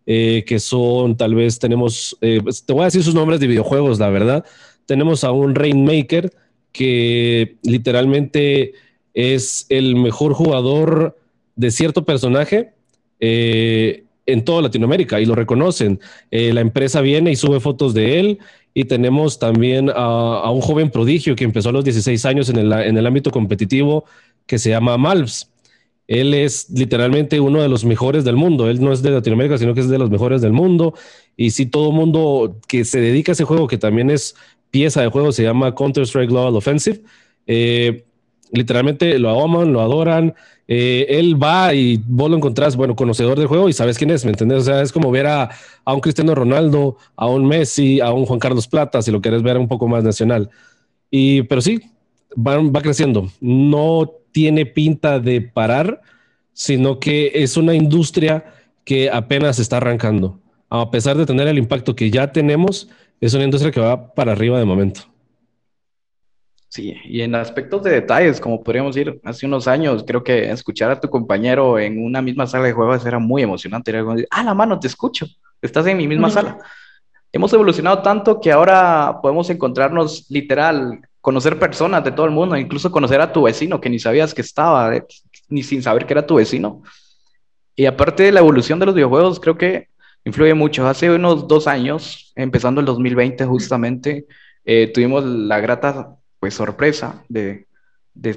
eh, 0.06 0.44
que 0.46 0.60
son, 0.60 1.16
tal 1.16 1.36
vez 1.36 1.60
tenemos, 1.60 2.18
eh, 2.20 2.42
pues, 2.44 2.66
te 2.66 2.74
voy 2.74 2.82
a 2.82 2.86
decir 2.86 3.04
sus 3.04 3.16
nombres 3.16 3.40
de 3.40 3.48
videojuegos, 3.48 4.00
la 4.00 4.10
verdad. 4.10 4.46
Tenemos 4.90 5.24
a 5.24 5.32
un 5.32 5.54
Rainmaker 5.54 6.34
que 6.72 7.58
literalmente 7.62 8.74
es 9.14 9.68
el 9.70 9.96
mejor 9.96 10.34
jugador 10.34 11.16
de 11.56 11.70
cierto 11.70 12.06
personaje 12.06 12.72
en 13.20 14.46
toda 14.46 14.64
Latinoamérica 14.64 15.22
y 15.22 15.28
lo 15.28 15.36
reconocen. 15.36 16.00
la 16.32 16.62
empresa 16.62 17.02
viene 17.02 17.32
y 17.32 17.36
sube 17.36 17.60
fotos 17.60 17.94
de 17.94 18.20
él 18.20 18.40
y 18.74 18.86
tenemos 18.86 19.38
también 19.38 19.92
a, 19.94 20.50
un 20.50 20.62
joven 20.62 20.90
prodigio 20.90 21.36
que 21.36 21.44
empezó 21.44 21.70
a 21.70 21.74
los 21.74 21.84
16 21.84 22.26
años 22.26 22.50
en 22.50 22.58
el, 22.58 23.06
ámbito 23.06 23.30
competitivo 23.30 24.06
que 24.48 24.58
se 24.58 24.72
llama 24.72 24.98
Malves. 24.98 25.52
Él 26.08 26.34
es 26.34 26.68
literalmente 26.72 27.40
uno 27.40 27.62
de 27.62 27.70
los 27.70 27.86
mejores 27.86 28.24
del 28.24 28.38
mundo. 28.38 28.68
Él 28.68 28.82
no 28.82 28.92
es 28.92 29.04
de 29.04 29.12
Latinoamérica, 29.12 29.60
sino 29.60 29.76
que 29.76 29.82
es 29.82 29.90
de 29.90 30.00
los 30.00 30.10
mejores 30.10 30.42
del 30.42 30.54
mundo. 30.54 30.96
Y 31.38 31.52
si 31.52 31.68
todo 31.68 31.92
mundo 31.92 32.58
que 32.68 32.84
se 32.86 33.00
dedica 33.00 33.32
a 33.32 33.34
ese 33.34 33.44
juego, 33.44 33.68
que 33.68 33.78
también 33.78 34.10
es 34.10 34.36
pieza 34.72 35.02
de 35.02 35.10
juego, 35.10 35.32
se 35.32 35.44
llama 35.44 35.74
Counter-Strike 35.74 36.30
Global 36.30 36.56
Offensive, 36.56 37.02
eh, 37.48 38.06
literalmente 38.52 39.18
lo 39.20 39.42
aman, 39.42 39.74
lo 39.74 39.82
adoran. 39.82 40.36
Eh, 40.68 41.08
él 41.18 41.42
va 41.42 41.74
y 41.74 42.00
vos 42.06 42.30
lo 42.30 42.38
encontrás, 42.38 42.76
bueno, 42.76 42.96
conocedor 42.96 43.40
del 43.40 43.48
juego 43.48 43.70
y 43.70 43.74
sabes 43.74 43.98
quién 43.98 44.12
es, 44.12 44.24
¿me 44.24 44.32
entiendes? 44.32 44.60
O 44.60 44.64
sea, 44.64 44.82
es 44.82 44.92
como 44.92 45.10
ver 45.10 45.26
a, 45.26 45.50
un 45.86 46.00
Cristiano 46.00 46.36
Ronaldo, 46.36 46.98
a 47.16 47.28
un 47.28 47.48
Messi, 47.48 48.00
a 48.00 48.12
un 48.12 48.26
Juan 48.26 48.40
Carlos 48.40 48.68
Plata, 48.68 49.02
si 49.02 49.12
lo 49.12 49.22
quieres 49.22 49.42
ver 49.42 49.58
un 49.58 49.68
poco 49.68 49.88
más 49.88 50.04
nacional. 50.04 50.50
Y, 51.10 51.42
pero 51.44 51.62
sí, 51.62 51.82
va, 52.36 52.58
va 52.60 52.82
creciendo. 52.82 53.32
No 53.42 54.12
tiene 54.32 54.68
pinta 54.68 55.20
de 55.20 55.42
parar, 55.42 56.02
sino 56.54 57.00
que 57.00 57.32
es 57.34 57.58
una 57.58 57.74
industria 57.74 58.54
que 58.86 59.10
apenas 59.10 59.58
está 59.58 59.78
arrancando. 59.78 60.40
A 60.70 60.92
pesar 60.92 61.18
de 61.18 61.26
tener 61.26 61.48
el 61.48 61.58
impacto 61.58 61.96
que 61.96 62.12
ya 62.12 62.32
tenemos, 62.32 62.90
es 63.20 63.34
una 63.34 63.44
industria 63.44 63.72
que 63.72 63.80
va 63.80 64.14
para 64.14 64.32
arriba 64.32 64.60
de 64.60 64.66
momento. 64.66 65.02
Sí, 66.70 66.96
y 67.04 67.22
en 67.22 67.34
aspectos 67.34 67.82
de 67.82 67.90
detalles, 67.90 68.40
como 68.40 68.64
podríamos 68.64 68.96
ir 68.96 69.20
hace 69.24 69.48
unos 69.48 69.68
años, 69.68 70.04
creo 70.06 70.24
que 70.24 70.52
escuchar 70.52 70.92
a 70.92 71.00
tu 71.00 71.10
compañero 71.10 71.80
en 71.80 72.04
una 72.04 72.22
misma 72.22 72.46
sala 72.46 72.66
de 72.66 72.74
juegos 72.74 73.04
era 73.06 73.18
muy 73.18 73.42
emocionante. 73.42 73.90
Era 73.90 74.02
como 74.02 74.14
decir, 74.14 74.28
ah, 74.30 74.44
la 74.44 74.54
mano, 74.54 74.80
te 74.80 74.86
escucho, 74.86 75.26
estás 75.64 75.88
en 75.88 75.98
mi 75.98 76.08
misma 76.08 76.30
sala. 76.30 76.60
Hemos 77.32 77.52
evolucionado 77.54 78.04
tanto 78.04 78.40
que 78.40 78.52
ahora 78.52 79.20
podemos 79.20 79.50
encontrarnos 79.50 80.28
literal, 80.30 81.02
conocer 81.22 81.58
personas 81.58 82.04
de 82.04 82.12
todo 82.12 82.28
el 82.28 82.32
mundo, 82.32 82.56
incluso 82.56 82.92
conocer 82.92 83.20
a 83.20 83.34
tu 83.34 83.44
vecino 83.44 83.82
que 83.82 83.90
ni 83.90 83.98
sabías 83.98 84.36
que 84.36 84.42
estaba, 84.42 84.96
eh, 84.96 85.06
ni 85.48 85.64
sin 85.64 85.82
saber 85.82 86.06
que 86.06 86.14
era 86.14 86.26
tu 86.28 86.36
vecino. 86.36 86.84
Y 87.76 87.88
aparte 87.88 88.24
de 88.24 88.32
la 88.32 88.42
evolución 88.42 88.78
de 88.78 88.86
los 88.86 88.96
videojuegos, 88.96 89.40
creo 89.40 89.58
que 89.58 89.90
influye 90.26 90.54
mucho. 90.54 90.88
Hace 90.88 91.10
unos 91.12 91.48
dos 91.48 91.68
años, 91.68 92.32
empezando 92.36 92.82
el 92.82 92.86
2020 92.86 93.46
justamente, 93.46 94.26
eh, 94.66 94.92
tuvimos 94.94 95.24
la 95.24 95.60
grata 95.60 96.16
pues 96.40 96.54
sorpresa 96.54 97.24
de, 97.28 97.68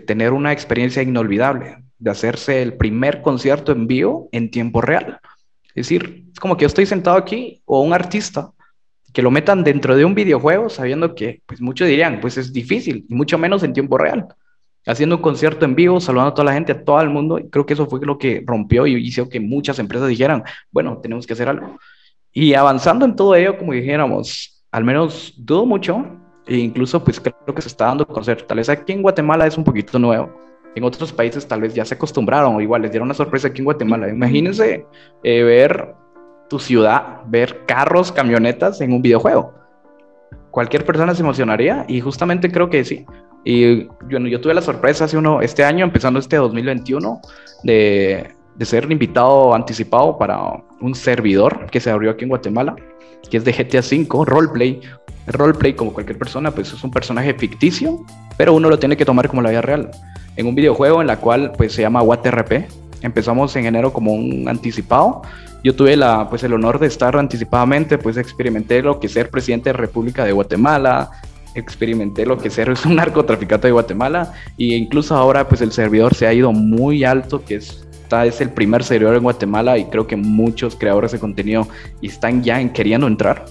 tener 0.06 0.32
una 0.32 0.52
experiencia 0.52 1.02
inolvidable, 1.02 1.78
de 1.98 2.10
hacerse 2.10 2.62
el 2.62 2.74
primer 2.74 3.20
concierto 3.20 3.72
en 3.72 3.86
vivo 3.86 4.28
en 4.32 4.50
tiempo 4.50 4.80
real. 4.80 5.18
Es 5.74 5.86
decir, 5.86 6.26
es 6.32 6.38
como 6.38 6.56
que 6.56 6.62
yo 6.62 6.68
estoy 6.68 6.86
sentado 6.86 7.16
aquí 7.16 7.62
o 7.64 7.80
un 7.80 7.92
artista 7.92 8.52
que 9.12 9.22
lo 9.22 9.30
metan 9.30 9.64
dentro 9.64 9.96
de 9.96 10.04
un 10.04 10.14
videojuego 10.14 10.68
sabiendo 10.68 11.14
que 11.14 11.42
pues 11.46 11.60
muchos 11.60 11.88
dirían, 11.88 12.20
pues 12.20 12.38
es 12.38 12.52
difícil 12.52 13.04
y 13.08 13.14
mucho 13.14 13.38
menos 13.38 13.62
en 13.62 13.72
tiempo 13.72 13.98
real. 13.98 14.28
Haciendo 14.86 15.16
un 15.16 15.22
concierto 15.22 15.64
en 15.64 15.74
vivo, 15.74 16.00
saludando 16.00 16.30
a 16.32 16.34
toda 16.34 16.46
la 16.46 16.54
gente, 16.54 16.72
a 16.72 16.84
todo 16.84 17.00
el 17.00 17.10
mundo, 17.10 17.38
y 17.38 17.48
creo 17.48 17.64
que 17.64 17.74
eso 17.74 17.86
fue 17.86 18.00
lo 18.04 18.18
que 18.18 18.42
rompió 18.44 18.86
y 18.86 18.94
hizo 18.96 19.28
que 19.28 19.38
muchas 19.38 19.78
empresas 19.78 20.08
dijeran, 20.08 20.42
bueno, 20.70 20.98
tenemos 20.98 21.26
que 21.26 21.34
hacer 21.34 21.48
algo. 21.48 21.78
Y 22.32 22.54
avanzando 22.54 23.04
en 23.04 23.14
todo 23.14 23.34
ello, 23.34 23.58
como 23.58 23.72
dijéramos, 23.72 24.64
al 24.72 24.84
menos 24.84 25.34
dudo 25.36 25.66
mucho 25.66 26.04
e 26.46 26.56
incluso 26.56 27.04
pues 27.04 27.20
creo 27.20 27.54
que 27.54 27.62
se 27.62 27.68
está 27.68 27.86
dando 27.86 28.04
a 28.04 28.06
conocer. 28.06 28.42
Tal 28.42 28.56
vez 28.56 28.68
aquí 28.68 28.92
en 28.92 29.02
Guatemala 29.02 29.46
es 29.46 29.56
un 29.56 29.64
poquito 29.64 29.98
nuevo. 29.98 30.32
En 30.74 30.84
otros 30.84 31.12
países 31.12 31.46
tal 31.46 31.60
vez 31.60 31.74
ya 31.74 31.84
se 31.84 31.94
acostumbraron 31.94 32.56
o 32.56 32.60
igual 32.60 32.82
les 32.82 32.90
dieron 32.90 33.06
una 33.06 33.14
sorpresa 33.14 33.48
aquí 33.48 33.60
en 33.60 33.66
Guatemala. 33.66 34.08
Imagínense 34.08 34.86
eh, 35.22 35.42
ver 35.42 35.94
tu 36.48 36.58
ciudad, 36.58 37.20
ver 37.26 37.64
carros, 37.66 38.10
camionetas 38.10 38.80
en 38.80 38.92
un 38.92 39.02
videojuego. 39.02 39.52
Cualquier 40.50 40.84
persona 40.84 41.14
se 41.14 41.22
emocionaría 41.22 41.84
y 41.88 42.00
justamente 42.00 42.50
creo 42.50 42.70
que 42.70 42.84
sí. 42.84 43.06
Y 43.44 43.84
yo, 44.08 44.18
yo 44.18 44.40
tuve 44.40 44.54
la 44.54 44.62
sorpresa 44.62 45.04
hace 45.04 45.16
uno, 45.16 45.40
este 45.40 45.64
año, 45.64 45.84
empezando 45.84 46.18
este 46.20 46.36
2021, 46.36 47.20
de, 47.64 48.34
de 48.54 48.64
ser 48.64 48.90
invitado 48.90 49.54
anticipado 49.54 50.18
para 50.18 50.38
un 50.80 50.94
servidor 50.94 51.66
que 51.70 51.80
se 51.80 51.90
abrió 51.90 52.10
aquí 52.10 52.24
en 52.24 52.28
Guatemala, 52.28 52.76
que 53.30 53.36
es 53.36 53.44
de 53.44 53.52
GTA 53.52 53.80
V, 53.80 54.24
roleplay, 54.24 54.80
roleplay 55.26 55.74
como 55.74 55.92
cualquier 55.92 56.18
persona, 56.18 56.50
pues 56.50 56.72
es 56.72 56.84
un 56.84 56.90
personaje 56.90 57.34
ficticio, 57.34 58.04
pero 58.36 58.52
uno 58.54 58.68
lo 58.68 58.78
tiene 58.78 58.96
que 58.96 59.04
tomar 59.04 59.28
como 59.28 59.42
la 59.42 59.50
vida 59.50 59.62
real. 59.62 59.90
En 60.36 60.46
un 60.46 60.54
videojuego 60.54 61.00
en 61.00 61.06
la 61.06 61.16
cual 61.16 61.52
pues 61.56 61.72
se 61.72 61.82
llama 61.82 62.02
WattRP. 62.02 62.68
Empezamos 63.02 63.54
en 63.56 63.66
enero 63.66 63.92
como 63.92 64.12
un 64.12 64.48
anticipado. 64.48 65.22
Yo 65.64 65.74
tuve 65.74 65.96
la, 65.96 66.28
pues 66.28 66.42
el 66.44 66.52
honor 66.52 66.78
de 66.78 66.86
estar 66.86 67.16
anticipadamente, 67.16 67.98
pues 67.98 68.16
experimenté 68.16 68.82
lo 68.82 68.98
que 68.98 69.08
ser 69.08 69.30
presidente 69.30 69.70
de 69.70 69.74
República 69.74 70.24
de 70.24 70.32
Guatemala, 70.32 71.10
experimenté 71.54 72.26
lo 72.26 72.38
que 72.38 72.50
ser 72.50 72.70
es 72.70 72.84
un 72.86 72.96
narcotraficante 72.96 73.68
de 73.68 73.72
Guatemala 73.72 74.32
e 74.58 74.76
incluso 74.76 75.14
ahora 75.14 75.48
pues 75.48 75.60
el 75.60 75.72
servidor 75.72 76.14
se 76.14 76.26
ha 76.26 76.32
ido 76.32 76.52
muy 76.52 77.04
alto, 77.04 77.44
que 77.44 77.56
es 77.56 77.86
es 78.26 78.42
el 78.42 78.50
primer 78.50 78.84
servidor 78.84 79.16
en 79.16 79.22
Guatemala 79.22 79.78
y 79.78 79.86
creo 79.86 80.06
que 80.06 80.16
muchos 80.16 80.76
creadores 80.76 81.12
de 81.12 81.18
contenido 81.18 81.66
están 82.02 82.42
ya 82.42 82.60
en, 82.60 82.68
queriendo 82.68 83.06
entrar 83.06 83.46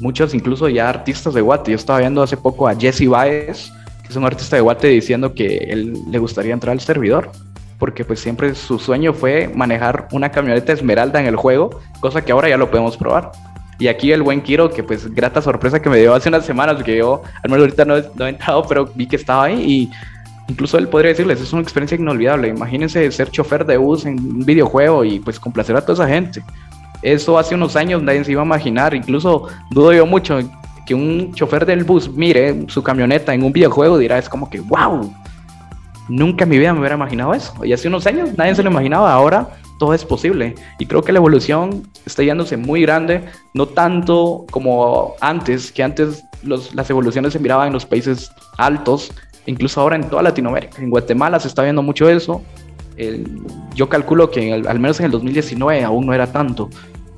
muchos 0.00 0.34
incluso 0.34 0.68
ya 0.68 0.88
artistas 0.88 1.34
de 1.34 1.40
Guate. 1.40 1.70
Yo 1.70 1.76
estaba 1.76 2.00
viendo 2.00 2.22
hace 2.22 2.36
poco 2.36 2.68
a 2.68 2.74
Jesse 2.74 3.08
Baez, 3.08 3.72
que 4.02 4.08
es 4.08 4.16
un 4.16 4.24
artista 4.24 4.56
de 4.56 4.62
Guate, 4.62 4.88
diciendo 4.88 5.34
que 5.34 5.56
él 5.56 5.94
le 6.10 6.18
gustaría 6.18 6.52
entrar 6.52 6.72
al 6.72 6.80
servidor, 6.80 7.30
porque 7.78 8.04
pues 8.04 8.20
siempre 8.20 8.54
su 8.54 8.78
sueño 8.78 9.12
fue 9.12 9.50
manejar 9.54 10.08
una 10.12 10.30
camioneta 10.30 10.72
esmeralda 10.72 11.20
en 11.20 11.26
el 11.26 11.36
juego, 11.36 11.80
cosa 12.00 12.24
que 12.24 12.32
ahora 12.32 12.48
ya 12.48 12.56
lo 12.56 12.70
podemos 12.70 12.96
probar. 12.96 13.32
Y 13.78 13.88
aquí 13.88 14.12
el 14.12 14.22
buen 14.22 14.40
Kiro, 14.42 14.70
que 14.70 14.82
pues 14.82 15.12
grata 15.14 15.42
sorpresa 15.42 15.80
que 15.80 15.90
me 15.90 15.98
dio 15.98 16.14
hace 16.14 16.28
unas 16.28 16.44
semanas, 16.44 16.82
que 16.82 16.96
yo 16.96 17.22
al 17.42 17.50
menos 17.50 17.64
ahorita 17.64 17.84
no, 17.84 17.96
he 17.96 18.28
entrado, 18.28 18.64
pero 18.68 18.86
vi 18.94 19.06
que 19.06 19.16
estaba 19.16 19.44
ahí 19.44 19.62
y 19.62 19.90
incluso 20.48 20.78
él 20.78 20.88
podría 20.88 21.10
decirles, 21.10 21.40
es 21.40 21.52
una 21.52 21.62
experiencia 21.62 21.96
inolvidable. 21.96 22.48
Imagínense 22.48 23.10
ser 23.10 23.30
chofer 23.30 23.64
de 23.64 23.76
bus 23.76 24.06
en 24.06 24.18
un 24.18 24.44
videojuego 24.44 25.04
y 25.04 25.18
pues 25.18 25.40
complacer 25.40 25.76
a 25.76 25.80
toda 25.80 26.04
esa 26.04 26.14
gente. 26.14 26.42
Eso 27.02 27.38
hace 27.38 27.54
unos 27.54 27.76
años 27.76 28.02
nadie 28.02 28.24
se 28.24 28.32
iba 28.32 28.42
a 28.42 28.46
imaginar, 28.46 28.94
incluso 28.94 29.48
dudo 29.70 29.92
yo 29.92 30.06
mucho 30.06 30.38
que 30.86 30.94
un 30.94 31.32
chofer 31.34 31.66
del 31.66 31.84
bus 31.84 32.10
mire 32.10 32.64
su 32.68 32.82
camioneta 32.82 33.34
en 33.34 33.42
un 33.42 33.52
videojuego 33.52 33.98
dirá, 33.98 34.18
es 34.18 34.28
como 34.28 34.48
que, 34.50 34.60
wow, 34.60 35.12
nunca 36.08 36.44
en 36.44 36.50
mi 36.50 36.58
vida 36.58 36.72
me 36.72 36.80
hubiera 36.80 36.94
imaginado 36.94 37.34
eso. 37.34 37.52
Y 37.64 37.72
hace 37.72 37.88
unos 37.88 38.06
años 38.06 38.30
nadie 38.36 38.54
se 38.54 38.62
lo 38.62 38.70
imaginaba, 38.70 39.12
ahora 39.12 39.48
todo 39.78 39.94
es 39.94 40.04
posible. 40.04 40.54
Y 40.78 40.86
creo 40.86 41.02
que 41.02 41.12
la 41.12 41.18
evolución 41.18 41.88
está 42.06 42.22
yéndose 42.22 42.56
muy 42.56 42.82
grande, 42.82 43.24
no 43.54 43.66
tanto 43.66 44.46
como 44.50 45.14
antes, 45.20 45.72
que 45.72 45.82
antes 45.82 46.24
las 46.42 46.90
evoluciones 46.90 47.32
se 47.32 47.38
miraban 47.38 47.68
en 47.68 47.72
los 47.72 47.86
países 47.86 48.30
altos, 48.58 49.12
incluso 49.46 49.80
ahora 49.80 49.96
en 49.96 50.08
toda 50.08 50.22
Latinoamérica. 50.22 50.82
En 50.82 50.90
Guatemala 50.90 51.40
se 51.40 51.48
está 51.48 51.62
viendo 51.62 51.82
mucho 51.82 52.08
eso. 52.08 52.42
yo 53.74 53.88
calculo 53.88 54.30
que 54.30 54.52
al 54.52 54.78
menos 54.78 55.00
en 55.00 55.06
el 55.06 55.12
2019 55.12 55.84
aún 55.84 56.06
no 56.06 56.14
era 56.14 56.30
tanto. 56.30 56.70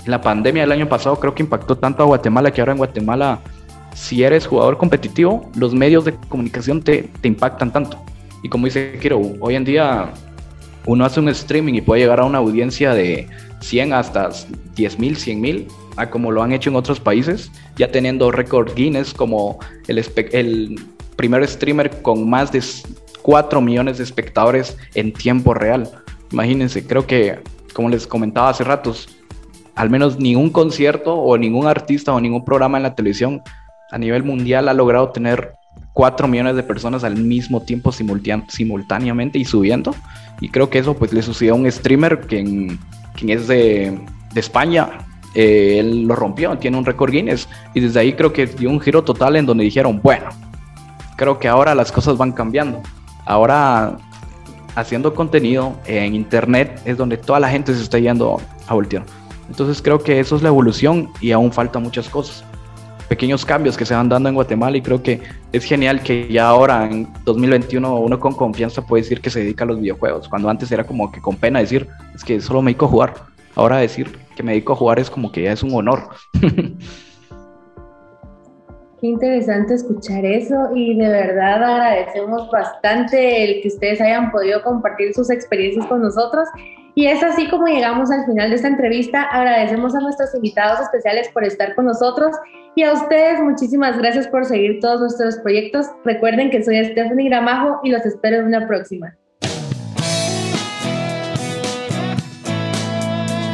La 0.06 0.20
pandemia 0.20 0.62
del 0.62 0.72
año 0.72 0.88
pasado 0.88 1.18
creo 1.18 1.34
que 1.34 1.42
impactó 1.42 1.76
tanto 1.76 2.02
a 2.02 2.06
Guatemala 2.06 2.52
que 2.52 2.60
ahora 2.60 2.72
en 2.72 2.78
Guatemala 2.78 3.40
si 3.96 4.22
eres 4.22 4.46
jugador 4.46 4.76
competitivo, 4.76 5.50
los 5.56 5.74
medios 5.74 6.04
de 6.04 6.14
comunicación 6.28 6.82
te, 6.82 7.10
te 7.22 7.28
impactan 7.28 7.72
tanto. 7.72 7.98
Y 8.42 8.48
como 8.48 8.66
dice 8.66 8.98
Kiro, 9.00 9.20
hoy 9.40 9.54
en 9.54 9.64
día 9.64 10.12
uno 10.86 11.04
hace 11.04 11.20
un 11.20 11.28
streaming 11.28 11.74
y 11.74 11.80
puede 11.80 12.02
llegar 12.02 12.20
a 12.20 12.24
una 12.24 12.38
audiencia 12.38 12.94
de 12.94 13.28
100 13.60 13.92
hasta 13.92 14.30
10 14.74 14.98
mil, 14.98 15.16
100 15.16 15.40
mil, 15.40 15.68
a 15.96 16.08
como 16.08 16.30
lo 16.30 16.42
han 16.42 16.52
hecho 16.52 16.70
en 16.70 16.76
otros 16.76 17.00
países, 17.00 17.50
ya 17.76 17.90
teniendo 17.90 18.30
récord 18.30 18.72
Guinness 18.74 19.12
como 19.12 19.58
el, 19.88 20.04
el 20.32 20.80
primer 21.16 21.46
streamer 21.46 22.02
con 22.02 22.28
más 22.28 22.52
de 22.52 22.62
4 23.22 23.60
millones 23.60 23.98
de 23.98 24.04
espectadores 24.04 24.76
en 24.94 25.12
tiempo 25.12 25.54
real. 25.54 25.90
Imagínense, 26.30 26.86
creo 26.86 27.06
que, 27.06 27.40
como 27.72 27.88
les 27.88 28.06
comentaba 28.06 28.50
hace 28.50 28.64
ratos, 28.64 29.08
al 29.74 29.90
menos 29.90 30.18
ningún 30.18 30.50
concierto 30.50 31.14
o 31.14 31.36
ningún 31.36 31.66
artista 31.66 32.12
o 32.12 32.20
ningún 32.20 32.44
programa 32.44 32.78
en 32.78 32.84
la 32.84 32.94
televisión 32.94 33.42
a 33.90 33.98
nivel 33.98 34.22
mundial 34.22 34.68
ha 34.68 34.74
logrado 34.74 35.10
tener 35.10 35.52
4 35.96 36.28
millones 36.28 36.56
de 36.56 36.62
personas 36.62 37.04
al 37.04 37.16
mismo 37.16 37.62
tiempo 37.62 37.90
simultáneamente 37.90 39.38
y 39.38 39.46
subiendo. 39.46 39.94
Y 40.42 40.50
creo 40.50 40.68
que 40.68 40.78
eso 40.78 40.94
pues 40.94 41.12
le 41.14 41.22
sucedió 41.22 41.54
a 41.54 41.56
un 41.56 41.72
streamer 41.72 42.20
que, 42.20 42.76
es 43.26 43.48
de, 43.48 43.98
España. 44.34 44.90
Eh, 45.34 45.78
él 45.78 46.02
lo 46.02 46.14
rompió, 46.14 46.56
tiene 46.58 46.76
un 46.76 46.84
récord 46.84 47.10
Guinness. 47.10 47.48
Y 47.72 47.80
desde 47.80 48.00
ahí 48.00 48.12
creo 48.12 48.30
que 48.32 48.46
dio 48.46 48.68
un 48.68 48.78
giro 48.78 49.04
total 49.04 49.36
en 49.36 49.46
donde 49.46 49.64
dijeron, 49.64 50.00
bueno, 50.02 50.26
creo 51.16 51.38
que 51.38 51.48
ahora 51.48 51.74
las 51.74 51.90
cosas 51.90 52.18
van 52.18 52.32
cambiando. 52.32 52.82
Ahora 53.24 53.96
haciendo 54.74 55.14
contenido 55.14 55.76
en 55.86 56.14
internet 56.14 56.82
es 56.84 56.98
donde 56.98 57.16
toda 57.16 57.40
la 57.40 57.48
gente 57.48 57.74
se 57.74 57.82
está 57.82 57.98
yendo 57.98 58.38
a 58.66 58.74
voltear. 58.74 59.04
Entonces 59.48 59.80
creo 59.80 59.98
que 60.02 60.20
eso 60.20 60.36
es 60.36 60.42
la 60.42 60.48
evolución 60.48 61.08
y 61.22 61.32
aún 61.32 61.50
faltan 61.52 61.82
muchas 61.82 62.08
cosas 62.10 62.44
pequeños 63.08 63.44
cambios 63.44 63.76
que 63.76 63.84
se 63.84 63.94
van 63.94 64.08
dando 64.08 64.28
en 64.28 64.34
Guatemala 64.34 64.76
y 64.76 64.82
creo 64.82 65.02
que 65.02 65.20
es 65.52 65.64
genial 65.64 66.02
que 66.02 66.28
ya 66.28 66.48
ahora 66.48 66.84
en 66.86 67.08
2021 67.24 68.00
uno 68.00 68.20
con 68.20 68.34
confianza 68.34 68.82
puede 68.82 69.02
decir 69.02 69.20
que 69.20 69.30
se 69.30 69.40
dedica 69.40 69.64
a 69.64 69.66
los 69.66 69.80
videojuegos, 69.80 70.28
cuando 70.28 70.48
antes 70.48 70.70
era 70.72 70.84
como 70.84 71.10
que 71.10 71.20
con 71.20 71.36
pena 71.36 71.60
decir, 71.60 71.88
es 72.14 72.24
que 72.24 72.40
solo 72.40 72.62
me 72.62 72.70
dedico 72.70 72.86
a 72.86 72.88
jugar. 72.88 73.14
Ahora 73.54 73.78
decir 73.78 74.18
que 74.36 74.42
me 74.42 74.52
dedico 74.52 74.74
a 74.74 74.76
jugar 74.76 74.98
es 74.98 75.08
como 75.08 75.32
que 75.32 75.42
ya 75.42 75.52
es 75.52 75.62
un 75.62 75.74
honor. 75.74 76.08
Qué 79.00 79.08
interesante 79.08 79.74
escuchar 79.74 80.24
eso 80.24 80.70
y 80.74 80.96
de 80.96 81.08
verdad 81.08 81.62
agradecemos 81.62 82.50
bastante 82.50 83.44
el 83.44 83.62
que 83.62 83.68
ustedes 83.68 84.00
hayan 84.00 84.30
podido 84.30 84.62
compartir 84.62 85.12
sus 85.12 85.28
experiencias 85.30 85.86
con 85.86 86.00
nosotros. 86.00 86.48
Y 86.98 87.08
es 87.08 87.22
así 87.22 87.46
como 87.50 87.66
llegamos 87.66 88.10
al 88.10 88.24
final 88.24 88.48
de 88.48 88.56
esta 88.56 88.68
entrevista. 88.68 89.24
Agradecemos 89.24 89.94
a 89.94 90.00
nuestros 90.00 90.34
invitados 90.34 90.80
especiales 90.80 91.28
por 91.28 91.44
estar 91.44 91.74
con 91.74 91.84
nosotros 91.84 92.34
y 92.74 92.84
a 92.84 92.94
ustedes 92.94 93.38
muchísimas 93.42 93.98
gracias 93.98 94.26
por 94.28 94.46
seguir 94.46 94.80
todos 94.80 95.00
nuestros 95.02 95.36
proyectos. 95.40 95.88
Recuerden 96.06 96.50
que 96.50 96.64
soy 96.64 96.82
Stephanie 96.82 97.28
Gramajo 97.28 97.80
y 97.84 97.90
los 97.90 98.04
espero 98.06 98.38
en 98.38 98.46
una 98.46 98.66
próxima. 98.66 99.14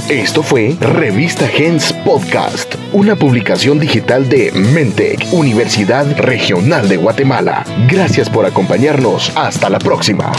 Esto 0.09 0.45
fue 0.45 0.77
Revista 0.79 1.49
Gens 1.49 1.93
Podcast, 2.05 2.77
una 2.93 3.17
publicación 3.17 3.81
digital 3.81 4.29
de 4.29 4.53
Mentec, 4.53 5.19
Universidad 5.33 6.07
Regional 6.17 6.89
de 6.89 6.97
Guatemala. 6.97 7.65
Gracias 7.89 8.31
por 8.31 8.47
acompañarnos. 8.47 9.37
Hasta 9.37 9.69
la 9.69 9.81
próxima. 9.81 10.31